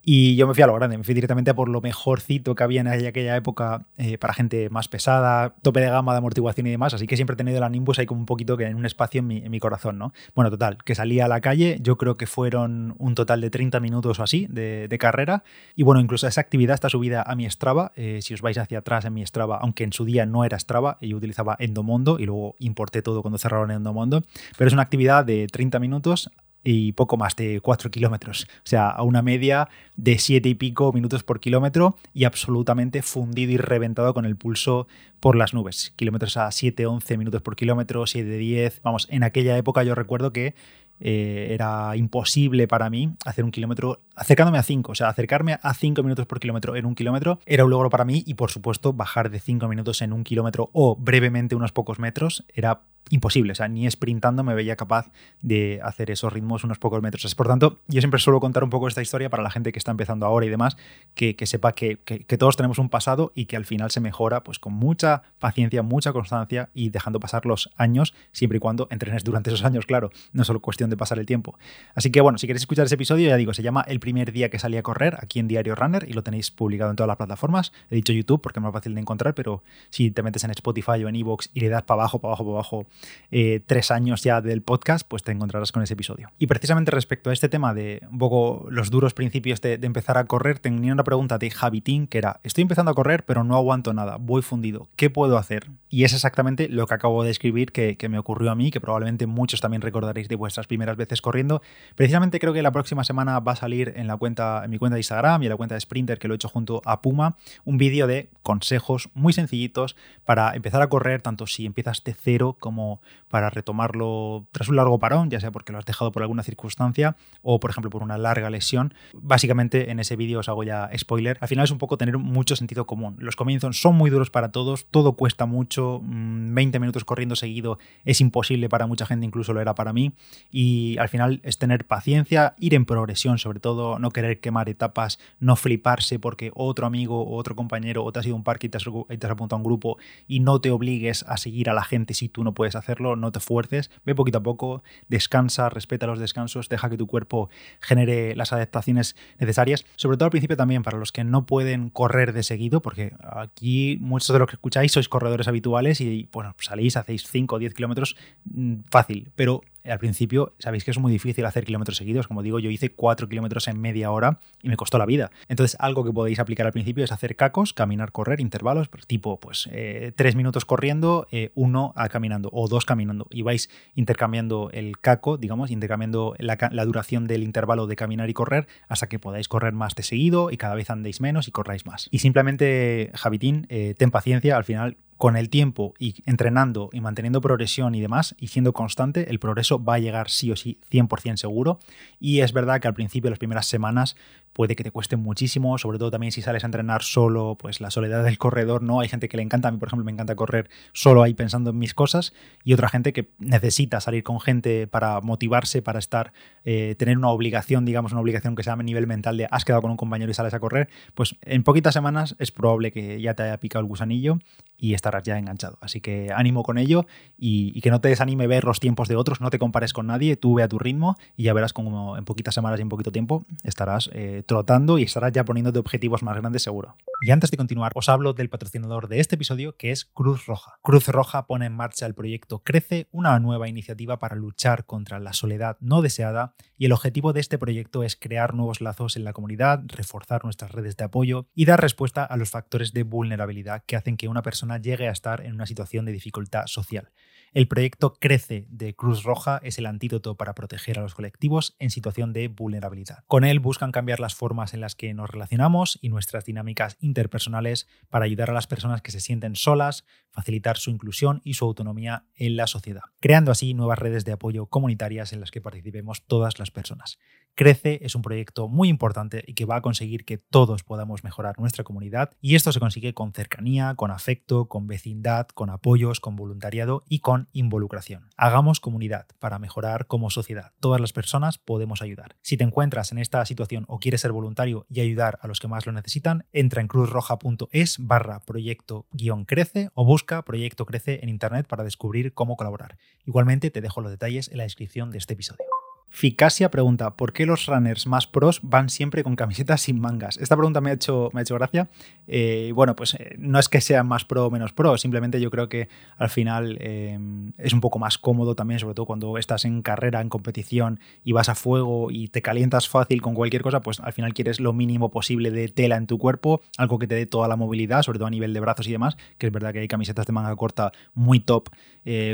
Y 0.09 0.37
yo 0.37 0.47
me 0.47 0.55
fui 0.55 0.63
a 0.63 0.69
lo 0.69 0.75
grande, 0.75 0.97
me 0.97 1.03
fui 1.03 1.15
directamente 1.15 1.51
a 1.51 1.55
por 1.55 1.69
lo 1.69 1.81
mejorcito 1.81 2.55
que 2.55 2.63
había 2.63 2.81
en 2.81 2.87
aquella 2.87 3.35
época 3.35 3.87
eh, 3.99 4.19
para 4.19 4.35
gente 4.35 4.71
más 4.71 4.87
pesada, 4.87 5.57
tope 5.63 5.81
de 5.81 5.91
gama 5.91 6.13
de 6.13 6.19
amortiguación 6.19 6.69
y 6.69 6.71
demás. 6.71 6.95
Así 6.95 7.09
que 7.09 7.17
siempre 7.17 7.35
he 7.35 7.37
tenido 7.37 7.59
la 7.59 7.69
Nimbus 7.69 7.99
ahí 7.99 8.07
como 8.07 8.21
un 8.21 8.27
poquito 8.27 8.57
que 8.57 8.67
en 8.67 8.77
un 8.77 8.87
espacio 8.87 9.19
en 9.19 9.27
mi, 9.27 9.59
corazón, 9.59 9.99
¿no? 9.99 10.13
Bueno, 10.37 10.49
total, 10.49 10.79
que 10.85 10.95
salí 10.95 11.19
a 11.19 11.27
la 11.27 11.41
calle, 11.41 11.79
yo 11.83 11.97
creo 11.97 12.15
que 12.17 12.29
fueron 12.29 12.95
un 12.99 13.17
total 13.17 13.41
de 13.41 13.51
30 13.51 13.81
minutos 13.81 14.21
o 14.21 14.23
así 14.23 14.47
de, 14.49 14.87
de 14.87 14.99
carrera. 14.99 15.43
Y 15.75 15.83
bueno, 15.83 16.01
incluso 16.01 16.29
esa 16.29 16.41
actividad 16.41 16.75
está 16.75 16.89
subida 16.89 17.25
a 17.27 17.35
mi 17.35 17.51
Strava. 17.51 17.91
Eh, 17.97 18.21
si 18.23 18.33
os 18.33 18.43
vais 18.43 18.59
hacia 18.59 18.79
atrás 18.79 19.07
en 19.07 19.15
mi 19.15 19.27
Strava, 19.27 19.59
aunque 19.61 19.83
en 19.83 19.93
su 19.93 20.05
día 20.05 20.25
no 20.25 20.45
era 20.45 20.57
Strava, 20.57 20.99
yo 21.01 21.17
utilizaba 21.17 21.57
Endomondo 21.59 22.21
y 22.21 22.27
luego 22.27 22.55
importé 22.61 23.03
todo 23.03 23.23
cuando 23.23 23.39
cerraron 23.39 23.73
Endomondo. 23.73 24.23
Pero 24.57 24.69
es 24.69 24.73
una 24.73 24.83
actividad 24.83 25.25
de 25.25 25.49
30 25.49 25.81
minutos 25.81 26.31
y 26.67 26.93
poco 26.93 27.17
más 27.17 27.37
de 27.37 27.61
4 27.61 27.91
kilómetros. 27.91 28.47
O 28.59 28.61
sea, 28.65 28.91
a 28.91 29.03
una 29.03 29.23
media 29.23 29.69
de 29.97 30.19
7 30.19 30.49
y 30.49 30.55
pico 30.55 30.93
minutos 30.93 31.23
por 31.23 31.41
kilómetro 31.41 31.97
y 32.13 32.25
absolutamente 32.25 33.03
fundido 33.03 33.53
y 33.53 33.57
reventado 33.57 34.13
con 34.13 34.25
el 34.25 34.37
pulso 34.37 34.89
por 35.21 35.37
las 35.37 35.55
nubes. 35.55 35.93
Kilómetros 35.97 36.37
a 36.37 36.51
7, 36.51 36.87
11 36.87 37.17
minutos 37.19 37.43
por 37.43 37.55
kilómetro, 37.55 38.07
7, 38.07 38.29
10. 38.37 38.81
Vamos, 38.83 39.07
en 39.11 39.23
aquella 39.23 39.57
época 39.57 39.85
yo 39.85 39.95
recuerdo 39.95 40.33
que 40.33 40.55
eh, 40.99 41.49
era 41.51 41.95
imposible 41.97 42.67
para 42.67 42.89
mí 42.91 43.13
hacer 43.27 43.45
un 43.45 43.51
kilómetro 43.51 44.01
acercándome 44.15 44.59
a 44.59 44.63
5, 44.63 44.93
o 44.93 44.95
sea, 44.95 45.09
acercarme 45.09 45.59
a 45.63 45.75
5 45.75 46.03
minutos 46.03 46.27
por 46.27 46.41
kilómetro 46.41 46.75
en 46.75 46.87
un 46.87 46.95
kilómetro 46.95 47.39
era 47.45 47.65
un 47.65 47.71
logro 47.71 47.91
para 47.91 48.07
mí 48.07 48.25
y 48.27 48.33
por 48.33 48.51
supuesto 48.51 48.95
bajar 48.95 49.29
de 49.29 49.39
5 49.39 49.69
minutos 49.69 50.01
en 50.01 50.15
un 50.15 50.25
kilómetro 50.25 50.71
o 50.73 50.97
brevemente 50.97 51.55
unos 51.55 51.73
pocos 51.73 51.99
metros 51.99 52.47
era 52.55 52.81
imposible, 53.11 53.53
o 53.53 53.55
sea, 53.55 53.69
ni 53.69 53.89
sprintando 53.91 54.43
me 54.43 54.55
veía 54.55 54.77
capaz 54.77 55.11
de 55.41 55.81
hacer 55.83 56.11
esos 56.11 56.33
ritmos 56.33 56.65
unos 56.65 56.79
pocos 56.79 57.01
metros. 57.03 57.35
Por 57.35 57.47
tanto, 57.47 57.79
yo 57.87 58.01
siempre 58.01 58.19
suelo 58.19 58.41
contar 58.41 58.65
un 58.65 58.71
poco 58.71 58.89
esta 58.89 59.03
historia 59.03 59.31
para 59.31 59.43
la 59.43 59.51
gente 59.51 59.73
que 59.73 59.79
está 59.79 59.91
empezando 59.91 60.27
ahora 60.27 60.47
y 60.47 60.49
demás, 60.49 60.77
que, 61.15 61.35
sepa 61.47 61.73
que, 61.73 61.97
todos 62.39 62.57
tenemos 62.57 62.79
un 62.79 62.89
pasado 62.89 63.33
y 63.35 63.47
que 63.47 63.57
al 63.57 63.65
final 63.65 63.91
se 63.91 64.01
mejora 64.01 64.43
pues 64.43 64.59
con 64.59 64.73
mucha 64.73 65.23
paciencia, 65.39 65.83
mucha 65.83 66.13
constancia 66.13 66.71
y 66.75 66.91
dejando 66.91 67.21
pasar 67.21 67.47
los 67.47 67.71
años, 67.77 68.15
siempre 68.33 68.57
y 68.57 68.61
cuando 68.61 68.89
entrenes 68.91 69.25
durante 69.25 69.51
esos 69.51 69.65
años, 69.65 69.87
claro, 69.87 70.11
no 70.33 70.43
es 70.43 70.47
solo 70.47 70.61
cuestión 70.61 70.91
de 70.91 70.97
pasar 70.97 71.19
el 71.19 71.27
tiempo. 71.27 71.59
Así 71.95 72.11
que 72.11 72.21
bueno, 72.21 72.39
si 72.39 72.47
queréis 72.47 72.63
escuchar 72.63 72.87
ese 72.87 72.97
episodio, 72.97 73.29
ya 73.29 73.37
digo, 73.37 73.55
se 73.55 73.63
llama 73.63 73.85
El 73.87 74.01
primer 74.01 74.33
día 74.33 74.51
que 74.51 74.59
salí 74.59 74.77
a 74.77 74.83
correr 74.83 75.17
aquí 75.21 75.39
en 75.39 75.49
Diario 75.49 75.75
Runner 75.75 76.05
y 76.09 76.13
lo 76.13 76.23
tenéis 76.23 76.51
publicado 76.51 76.91
en 76.91 76.97
todas 76.97 77.09
las 77.09 77.17
plataformas. 77.17 77.73
He 77.91 77.95
dicho 77.95 78.13
YouTube 78.13 78.41
porque 78.41 78.59
es 78.59 78.63
más 78.63 78.73
fácil 78.73 78.95
de 78.95 79.01
encontrar, 79.01 79.35
pero 79.35 79.63
si 79.91 80.11
te 80.11 80.23
metes 80.23 80.43
en 80.45 80.51
Spotify 80.51 81.05
o 81.05 81.09
en 81.09 81.17
Evox 81.17 81.51
y 81.55 81.61
le 81.61 81.69
das 81.69 81.85
para 81.85 82.03
abajo, 82.03 82.19
para 82.19 82.31
abajo, 82.33 82.45
para 82.45 82.55
abajo, 82.57 82.87
eh, 83.31 83.61
tres 83.67 83.91
años 83.91 84.23
ya 84.23 84.41
del 84.41 84.63
podcast, 84.63 85.07
pues 85.07 85.23
te 85.23 85.33
encontrarás 85.33 85.73
con 85.73 85.83
ese 85.83 85.95
episodio. 85.95 86.31
Y 86.39 86.47
precisamente 86.47 86.91
respecto 86.91 87.31
a 87.31 87.33
este 87.33 87.49
tema 87.49 87.75
de 87.75 88.03
un 88.11 88.19
poco 88.19 88.67
los 88.71 88.91
duros 88.91 89.15
principios 89.15 89.61
de, 89.61 89.75
empezar 89.83 90.19
a 90.19 90.25
correr, 90.25 90.59
tenía 90.59 90.93
una 90.93 91.05
pregunta 91.05 91.39
de 91.39 91.51
Javitín 91.51 92.07
que 92.07 92.19
era, 92.19 92.41
estoy 92.45 92.63
empezando 92.63 92.91
a 92.91 92.95
correr 92.95 93.25
pero 93.25 93.45
no 93.45 93.57
aguanto 93.57 93.93
nada, 93.93 94.17
voy 94.17 94.43
fundido, 94.43 94.89
¿qué 94.97 95.11
puedo 95.11 95.39
hacer? 95.39 95.69
Y 95.89 96.05
es 96.05 96.13
exactamente 96.13 96.69
lo 96.69 96.87
que 96.87 96.95
acabo 96.95 97.23
de 97.25 97.31
escribir 97.31 97.73
que, 97.73 97.97
me 98.09 98.19
ocurrió 98.19 98.53
a 98.53 98.55
mí, 98.55 98.71
que 98.71 98.81
probablemente 98.81 99.27
muchos 99.27 99.61
también 99.61 99.83
recordaréis 99.83 100.29
de 100.29 100.37
vuestras 100.37 100.69
primeras 100.69 100.97
veces 100.97 101.21
corriendo. 101.21 101.61
Precisamente 101.97 102.39
creo 102.39 102.53
que 102.53 102.63
la 102.63 102.71
próxima 102.71 103.03
semana 103.03 103.41
va 103.41 103.53
a 103.53 103.57
salir 103.57 103.93
en, 103.97 104.07
la 104.07 104.17
cuenta, 104.17 104.63
en 104.65 104.71
mi 104.71 104.79
cuenta 104.79 104.95
de 104.95 105.01
Instagram 105.01 105.43
y 105.43 105.47
en 105.47 105.51
la 105.51 105.57
cuenta 105.57 105.75
de 105.75 105.81
Sprinter 105.81 106.19
que 106.19 106.29
lo 106.29 106.35
he 106.35 106.37
hecho 106.37 106.49
junto 106.49 106.83
a 106.85 107.03
Puma, 107.03 107.37
un 107.65 107.79
vídeo 107.79 108.07
de 108.07 108.31
consejos 108.43 109.09
muy 109.15 109.33
sencillitos 109.33 109.97
para 110.25 110.55
empezar 110.55 110.83
a 110.83 110.89
correr, 110.89 111.23
tanto 111.23 111.47
si 111.47 111.67
empiezas 111.67 112.05
de 112.05 112.15
cero 112.15 112.57
como 112.61 112.86
para 113.29 113.51
retomarlo 113.51 114.47
tras 114.53 114.69
un 114.69 114.77
largo 114.77 114.99
parón, 114.99 115.31
ya 115.31 115.41
sea 115.41 115.51
porque 115.51 115.73
lo 115.73 115.79
has 115.79 115.85
dejado 115.85 116.13
por 116.13 116.23
alguna 116.23 116.43
circunstancia 116.43 117.17
o, 117.43 117.61
por 117.61 117.71
ejemplo, 117.71 117.91
por 117.91 118.03
una 118.03 118.19
larga 118.19 118.51
lesión. 118.51 118.95
Básicamente, 119.15 119.91
en 119.91 120.01
ese 120.01 120.17
vídeo 120.17 120.41
os 120.41 120.49
hago 120.49 120.63
ya 120.65 120.91
spoiler. 120.97 121.39
Al 121.41 121.49
final 121.49 121.65
es 121.65 121.71
un 121.71 121.79
poco 121.79 121.97
tener 121.99 122.19
mucho 122.19 122.57
sentido 122.57 122.87
común. 122.87 123.17
Los 123.19 123.37
comienzos 123.37 123.81
son 123.81 123.97
muy 123.97 124.11
duros 124.11 124.31
para 124.31 124.53
todos, 124.53 124.87
todo 124.91 125.15
cuesta 125.15 125.47
mucho. 125.47 126.01
20 126.03 126.79
mm, 126.79 126.81
minutos 126.81 127.05
corriendo 127.05 127.37
seguido 127.37 127.79
es 128.05 128.21
imposible 128.21 128.69
para 128.69 128.87
mucha 128.87 129.07
gente, 129.07 129.27
incluso 129.27 129.53
lo 129.53 129.61
era 129.61 129.75
para 129.75 129.93
mí. 129.93 130.13
Y 130.51 130.97
al 130.99 131.09
final 131.09 131.41
es 131.43 131.59
tener 131.59 131.87
paciencia, 131.87 132.55
ir 132.59 132.75
en 132.75 132.85
progresión, 132.85 133.39
sobre 133.39 133.61
todo, 133.61 133.99
no 133.99 134.11
querer 134.11 134.41
quemar 134.41 134.69
etapas, 134.69 135.19
no 135.41 135.57
fliparse 135.57 136.19
porque 136.19 136.51
otro 136.55 136.87
amigo 136.87 137.23
o 137.23 137.37
otro 137.37 137.57
compañero 137.57 138.05
o 138.05 138.13
te 138.13 138.21
has 138.21 138.27
ido 138.27 138.35
a 138.35 138.39
un 138.39 138.45
parque 138.45 138.67
y 138.67 138.71
te 138.71 138.79
has, 138.79 138.85
y 138.87 139.19
te 139.19 139.27
has 139.27 139.33
apuntado 139.33 139.57
a 139.57 139.59
un 139.59 139.65
grupo 139.65 139.99
y 140.27 140.41
no 140.41 140.61
te 140.61 140.71
obligues 140.71 141.25
a 141.25 141.37
seguir 141.37 141.71
a 141.71 141.75
la 141.75 141.85
gente 141.85 142.15
si 142.15 142.29
tú 142.29 142.45
no 142.45 142.53
puedes 142.53 142.66
hacerlo 142.75 143.17
no 143.17 143.33
te 143.33 143.41
fuerces, 143.41 143.91
ve 144.05 144.15
poquito 144.15 144.39
a 144.39 144.43
poco, 144.43 144.83
descansa, 145.09 145.69
respeta 145.69 146.07
los 146.07 146.19
descansos, 146.19 146.69
deja 146.69 146.91
que 146.91 146.97
tu 146.97 147.07
cuerpo 147.07 147.49
genere 147.81 148.35
las 148.35 148.53
adaptaciones 148.53 149.17
necesarias. 149.39 149.85
Sobre 149.97 150.17
todo 150.17 150.27
al 150.27 150.31
principio 150.31 150.57
también 150.57 150.83
para 150.83 150.99
los 150.99 151.13
que 151.13 151.25
no 151.25 151.47
pueden 151.47 151.91
correr 151.91 152.33
de 152.33 152.43
seguido, 152.43 152.81
porque 152.81 153.13
aquí 153.23 153.99
muchos 154.01 154.33
de 154.33 154.39
los 154.39 154.49
que 154.49 154.57
escucháis 154.57 154.93
sois 154.93 155.09
corredores 155.09 155.49
habituales 155.49 156.01
y 156.01 156.29
bueno, 156.33 156.55
salís, 156.59 156.97
hacéis 156.97 157.27
5 157.29 157.55
o 157.55 157.59
10 157.59 157.75
kilómetros 157.75 158.17
mm, 158.45 158.75
fácil, 158.91 159.31
pero 159.37 159.63
al 159.91 159.99
principio 159.99 160.55
sabéis 160.59 160.85
que 160.85 160.91
es 160.91 160.99
muy 160.99 161.13
difícil 161.13 161.45
hacer 161.47 161.65
kilómetros 161.65 161.97
seguidos. 161.97 162.27
Como 162.27 162.43
digo, 162.43 162.59
yo 162.59 162.71
hice 162.71 162.91
4 162.91 163.29
kilómetros 163.29 163.69
en 163.69 163.81
media 163.81 164.11
hora 164.11 164.41
y 164.63 164.69
me 164.69 164.77
costó 164.77 164.99
la 164.99 165.07
vida. 165.07 165.31
Entonces, 165.49 165.77
algo 165.81 166.05
que 166.05 166.13
podéis 166.13 166.39
aplicar 166.39 166.67
al 166.67 166.73
principio 166.73 167.05
es 167.05 167.13
hacer 167.13 167.37
cacos, 167.37 167.73
caminar, 167.73 168.13
correr, 168.13 168.41
intervalos, 168.41 168.89
tipo 169.07 169.39
pues 169.41 169.69
eh, 169.73 170.13
3 170.15 170.37
minutos 170.37 170.65
corriendo, 170.65 171.27
eh, 171.31 171.51
uno 171.55 171.93
a 171.97 172.09
caminando 172.09 172.51
o 172.53 172.69
dos 172.69 172.85
caminando. 172.85 173.27
Y 173.31 173.43
vais 173.43 173.71
intercambiando 173.95 174.71
el 174.73 174.99
caco, 174.99 175.37
digamos, 175.37 175.71
intercambiando 175.71 176.35
la, 176.39 176.59
la 176.71 176.85
duración 176.85 177.27
del 177.27 177.43
intervalo 177.43 177.87
de 177.87 177.97
caminar 177.97 178.31
y 178.31 178.35
correr 178.35 178.67
hasta 178.89 179.09
que 179.09 179.19
podáis 179.19 179.49
correr 179.49 179.73
más 179.73 179.95
de 179.95 180.03
seguido 180.03 180.51
y 180.51 180.57
cada 180.57 180.75
vez 180.75 180.91
andéis 180.91 181.21
menos 181.21 181.49
y 181.49 181.51
corráis 181.51 181.87
más. 181.87 182.09
Y 182.11 182.19
simplemente, 182.19 183.11
Javitín, 183.15 183.67
eh, 183.69 183.95
ten 183.97 184.11
paciencia, 184.11 184.57
al 184.57 184.65
final 184.65 184.97
con 185.17 185.37
el 185.37 185.49
tiempo 185.49 185.95
y 185.99 186.23
entrenando 186.27 186.91
y 186.93 187.01
manteniendo 187.01 187.41
progresión 187.41 187.95
y 187.95 188.01
demás 188.01 188.35
y 188.39 188.49
siendo 188.49 188.73
constante, 188.73 189.31
el 189.31 189.39
progreso 189.39 189.83
va 189.83 189.95
a 189.95 189.99
llegar 189.99 190.29
sí 190.31 190.51
o 190.51 190.57
sí 190.57 190.79
100% 190.91 191.37
seguro. 191.37 191.81
Y 192.21 192.41
es 192.41 192.53
verdad 192.53 192.81
que 192.81 192.89
al 192.89 192.95
principio, 192.95 193.31
las 193.31 193.39
primeras 193.39 193.67
semanas, 193.67 194.17
puede 194.57 194.75
que 194.75 194.83
te 194.83 194.91
cueste 194.91 195.17
muchísimo, 195.17 195.77
sobre 195.77 195.99
todo 195.99 196.11
también 196.11 196.33
si 196.33 196.41
sales 196.41 196.65
a 196.65 196.67
entrenar 196.67 197.03
solo, 197.03 197.59
pues 197.59 197.83
la 197.83 197.91
soledad 197.91 198.25
del 198.25 198.39
corredor, 198.39 198.83
¿no? 198.83 199.01
Hay 199.01 199.09
gente 199.09 199.29
que 199.29 199.37
le 199.37 199.43
encanta, 199.43 199.69
a 199.69 199.71
mí 199.71 199.77
por 199.77 199.91
ejemplo 199.91 200.03
me 200.07 200.13
encanta 200.13 200.35
correr 200.35 200.71
solo 200.95 201.23
ahí 201.23 201.35
pensando 201.35 201.71
en 201.71 201.79
mis 201.79 201.93
cosas 201.93 202.33
y 202.65 202.73
otra 202.73 202.89
gente 202.89 203.13
que 203.13 203.29
necesita 203.39 204.01
salir 204.01 204.23
con 204.23 204.41
gente 204.41 204.87
para 204.87 205.21
motivarse, 205.21 205.83
para 205.83 205.99
estar, 205.99 206.33
eh, 206.65 206.95
tener 206.99 207.19
una 207.19 207.29
obligación, 207.29 207.85
digamos, 207.85 208.13
una 208.13 208.23
obligación 208.23 208.57
que 208.57 208.63
sea 208.63 208.73
a 208.73 208.77
nivel 208.77 209.07
mental 209.07 209.37
de 209.37 209.47
has 209.51 209.67
quedado 209.67 209.83
con 209.83 209.91
un 209.91 209.99
compañero 209.99 210.31
y 210.31 210.35
sales 210.35 210.55
a 210.55 210.59
correr, 210.59 210.89
pues 211.15 211.37
en 211.43 211.63
poquitas 211.63 211.93
semanas 211.93 212.35
es 212.39 212.51
probable 212.51 212.93
que 212.93 213.21
ya 213.21 213.35
te 213.35 213.43
haya 213.43 213.61
picado 213.61 213.83
el 213.83 213.89
gusanillo 213.89 214.39
y 214.79 214.95
estarás 214.95 215.23
ya 215.23 215.39
enganchado. 215.39 215.79
Así 215.83 216.01
que 216.01 216.31
ánimo 216.35 216.63
con 216.63 216.79
ello 216.79 217.07
y, 217.37 217.81
que 217.81 217.91
no 217.91 218.01
te 218.01 218.09
desanime 218.09 218.47
ver 218.47 218.65
los 218.65 218.81
tiempos 218.81 219.09
de 219.09 219.17
otros, 219.17 219.41
no 219.41 219.51
te 219.51 219.59
compares 219.59 219.93
con 219.93 220.07
nadie, 220.07 220.37
tú 220.37 220.55
ve 220.55 220.63
a 220.63 220.69
tu 220.69 220.79
ritmo 220.79 221.17
y 221.37 221.45
ya 221.45 221.53
verás 221.53 221.73
como 221.73 222.17
en 222.17 222.25
poquitas 222.25 222.55
semanas 222.55 222.79
y 222.81 222.83
en 222.83 222.89
poquito 222.89 223.13
tiempo 223.13 223.45
estarás 223.63 224.11
eh, 224.13 224.43
trotando 224.47 224.99
y 224.99 225.03
estarás 225.03 225.33
ya 225.33 225.45
poniéndote 225.45 225.79
objetivos 225.79 226.23
más 226.23 226.37
grandes 226.37 226.63
seguro. 226.63 226.97
Y 227.23 227.31
antes 227.31 227.51
de 227.51 227.57
continuar, 227.57 227.93
os 227.95 228.09
hablo 228.09 228.35
del 228.35 228.51
patrocinador 228.51 229.09
de 229.09 229.21
este 229.21 229.37
episodio 229.37 229.77
que 229.77 229.91
es 229.91 230.05
Cruz 230.05 230.47
Roja. 230.47 230.79
Cruz 230.83 231.09
Roja 231.09 231.47
pone 231.47 231.67
en 231.67 231.75
marcha 231.75 232.07
el 232.07 232.15
proyecto 232.15 232.63
Crece, 232.63 233.09
una 233.11 233.39
nueva 233.39 233.69
iniciativa 233.69 234.19
para 234.19 234.37
luchar 234.37 234.85
contra 234.85 235.19
la 235.19 235.33
soledad 235.33 235.79
no 235.81 236.03
deseada 236.03 236.55
y 236.77 236.87
el 236.87 236.93
objetivo 236.93 237.33
de 237.33 237.41
este 237.41 237.59
proyecto 237.59 238.03
es 238.03 238.17
crear 238.17 238.55
nuevos 238.55 238.81
lazos 238.81 239.17
en 239.17 239.25
la 239.25 239.33
comunidad, 239.33 239.83
reforzar 239.87 240.45
nuestras 240.45 240.73
redes 240.73 240.97
de 240.97 241.05
apoyo 241.05 241.47
y 241.55 241.65
dar 241.65 241.81
respuesta 241.81 242.25
a 242.25 242.37
los 242.37 242.51
factores 242.51 242.93
de 242.93 243.03
vulnerabilidad 243.03 243.83
que 243.87 243.97
hacen 243.97 244.17
que 244.17 244.29
una 244.29 244.43
persona 244.43 244.79
llegue 244.79 245.09
a 245.09 245.13
estar 245.13 245.41
en 245.41 245.55
una 245.55 245.67
situación 245.67 246.05
de 246.05 246.13
dificultad 246.13 246.67
social. 246.67 247.11
El 247.53 247.69
proyecto 247.69 248.15
Crece 248.15 248.67
de 248.69 248.95
Cruz 248.95 249.23
Roja 249.23 249.61
es 249.63 249.79
el 249.79 249.87
antídoto 249.87 250.37
para 250.37 250.55
proteger 250.55 250.99
a 250.99 251.03
los 251.03 251.15
colectivos 251.15 251.75
en 251.79 251.91
situación 251.91 252.33
de 252.33 252.49
vulnerabilidad. 252.49 253.25
Con 253.27 253.45
él 253.45 253.61
buscan 253.61 253.93
cambiar 253.93 254.21
las 254.21 254.35
formas 254.35 254.75
en 254.75 254.81
las 254.81 254.95
que 254.95 255.15
nos 255.15 255.31
relacionamos 255.31 255.99
y 256.03 256.09
nuestras 256.09 256.45
dinámicas 256.45 256.97
interpersonales 257.01 257.87
para 258.11 258.25
ayudar 258.25 258.51
a 258.51 258.55
las 258.55 258.67
personas 258.67 259.01
que 259.01 259.13
se 259.13 259.21
sienten 259.21 259.57
solas, 259.57 260.05
facilitar 260.31 260.77
su 260.77 260.91
inclusión 260.91 261.41
y 261.45 261.55
su 261.55 261.65
autonomía 261.65 262.27
en 262.35 262.57
la 262.57 262.67
sociedad, 262.67 263.03
creando 263.21 263.53
así 263.53 263.75
nuevas 263.75 263.99
redes 263.99 264.25
de 264.25 264.33
apoyo 264.33 264.67
comunitarias 264.67 265.33
en 265.33 265.41
las 265.41 265.51
que 265.51 265.61
participemos 265.61 266.27
todas 266.27 266.59
las 266.59 266.71
personas. 266.71 267.19
Crece 267.59 268.01
es 268.03 268.15
un 268.15 268.21
proyecto 268.21 268.69
muy 268.69 268.91
importante 268.91 269.43
y 269.47 269.55
que 269.55 269.65
va 269.65 269.77
a 269.77 269.81
conseguir 269.81 270.27
que 270.27 270.37
todos 270.37 270.85
podamos 270.85 271.25
mejorar 271.25 271.59
nuestra 271.59 271.85
comunidad 271.85 272.33
y 272.43 272.55
esto 272.55 272.71
se 272.71 272.81
consigue 272.81 273.15
con 273.15 273.33
cercanía, 273.33 273.95
con 273.95 274.11
afecto, 274.11 274.69
con 274.69 274.87
vecindad, 274.87 275.49
con 275.49 275.71
apoyos, 275.71 276.21
con 276.21 276.37
voluntariado 276.37 277.03
y 277.09 277.21
con 277.21 277.49
involucración. 277.53 278.29
Hagamos 278.37 278.79
comunidad 278.79 279.27
para 279.39 279.59
mejorar 279.59 280.07
como 280.07 280.29
sociedad. 280.29 280.73
Todas 280.81 281.01
las 281.01 281.15
personas 281.15 281.57
podemos 281.57 282.03
ayudar. 282.03 282.37
Si 282.43 282.59
te 282.59 282.65
encuentras 282.65 283.11
en 283.11 283.17
esta 283.17 283.43
situación 283.47 283.87
o 283.89 284.01
quieres 284.01 284.21
ser 284.21 284.33
voluntario 284.33 284.85
y 284.91 285.01
ayudar 285.01 285.39
a 285.41 285.47
los 285.47 285.59
que 285.59 285.69
más 285.69 285.87
lo 285.87 285.93
necesitan, 285.93 286.45
entra 286.53 286.83
en 286.83 286.89
cruzroja.es 286.89 287.97
barra 288.01 288.41
proyecto 288.41 289.07
guion 289.13 289.47
crece 289.47 289.89
o 289.95 290.05
busca 290.05 290.43
proyecto 290.43 290.85
crece 290.85 291.21
en 291.23 291.31
internet 291.31 291.67
para 291.67 291.85
descubrir 291.85 292.35
cómo 292.35 292.57
colaborar. 292.57 292.99
Igualmente 293.25 293.71
te 293.71 293.81
dejo 293.81 294.03
los 294.03 294.11
detalles 294.11 294.49
en 294.49 294.59
la 294.59 294.65
descripción 294.65 295.11
de 295.11 295.17
este 295.17 295.33
episodio. 295.33 295.76
Ficasia 296.09 296.71
pregunta, 296.71 297.15
¿por 297.15 297.35
qué 297.35 297.45
los 297.45 297.67
runners 297.67 298.07
más 298.07 298.27
pros 298.27 298.61
van 298.63 298.89
siempre 298.89 299.23
con 299.23 299.37
camisetas 299.37 299.83
sin 299.83 300.01
mangas? 300.01 300.39
Esta 300.39 300.57
pregunta 300.57 300.81
me 300.81 300.89
ha 300.89 300.95
hecho, 300.95 301.29
me 301.35 301.41
ha 301.41 301.43
hecho 301.43 301.57
gracia. 301.57 301.91
Eh, 302.27 302.73
bueno, 302.75 302.97
pues 302.97 303.15
eh, 303.15 303.35
no 303.39 303.59
es 303.59 303.69
que 303.69 303.83
sean 303.83 304.09
más 304.09 304.25
pro 304.25 304.47
o 304.47 304.51
menos 304.51 304.73
pro, 304.73 304.97
simplemente 304.97 305.41
yo 305.41 305.51
creo 305.51 305.69
que 305.69 305.89
al 306.17 306.31
final 306.31 306.79
eh, 306.81 307.19
es 307.59 307.73
un 307.75 307.81
poco 307.83 307.99
más 307.99 308.17
cómodo 308.17 308.55
también, 308.55 308.81
sobre 308.81 308.95
todo 308.95 309.05
cuando 309.05 309.37
estás 309.37 309.67
en 309.67 309.83
carrera, 309.83 310.23
en 310.23 310.31
competición 310.31 311.01
y 311.23 311.33
vas 311.33 311.51
a 311.51 311.55
fuego 311.55 312.11
y 312.11 312.29
te 312.29 312.41
calientas 312.41 312.89
fácil 312.89 313.21
con 313.21 313.35
cualquier 313.35 313.63
cosa, 313.63 313.81
pues 313.81 314.01
al 314.01 314.15
final 314.15 314.33
quieres 314.33 314.59
lo 314.59 314.73
mínimo 314.73 315.11
posible 315.11 315.51
de 315.51 315.69
tela 315.69 315.97
en 315.97 316.07
tu 316.07 316.17
cuerpo, 316.17 316.63
algo 316.79 316.99
que 316.99 317.07
te 317.07 317.15
dé 317.15 317.27
toda 317.27 317.47
la 317.47 317.57
movilidad, 317.57 318.03
sobre 318.03 318.19
todo 318.19 318.29
a 318.29 318.31
nivel 318.31 318.55
de 318.55 318.61
brazos 318.61 318.89
y 318.89 318.93
demás, 318.93 319.19
que 319.37 319.49
es 319.49 319.53
verdad 319.53 319.75
que 319.75 319.81
hay 319.81 319.89
camisetas 319.89 320.27
de 320.27 320.33
manga 320.33 320.57
corta 320.57 320.93
muy 321.15 321.41
top, 321.41 321.69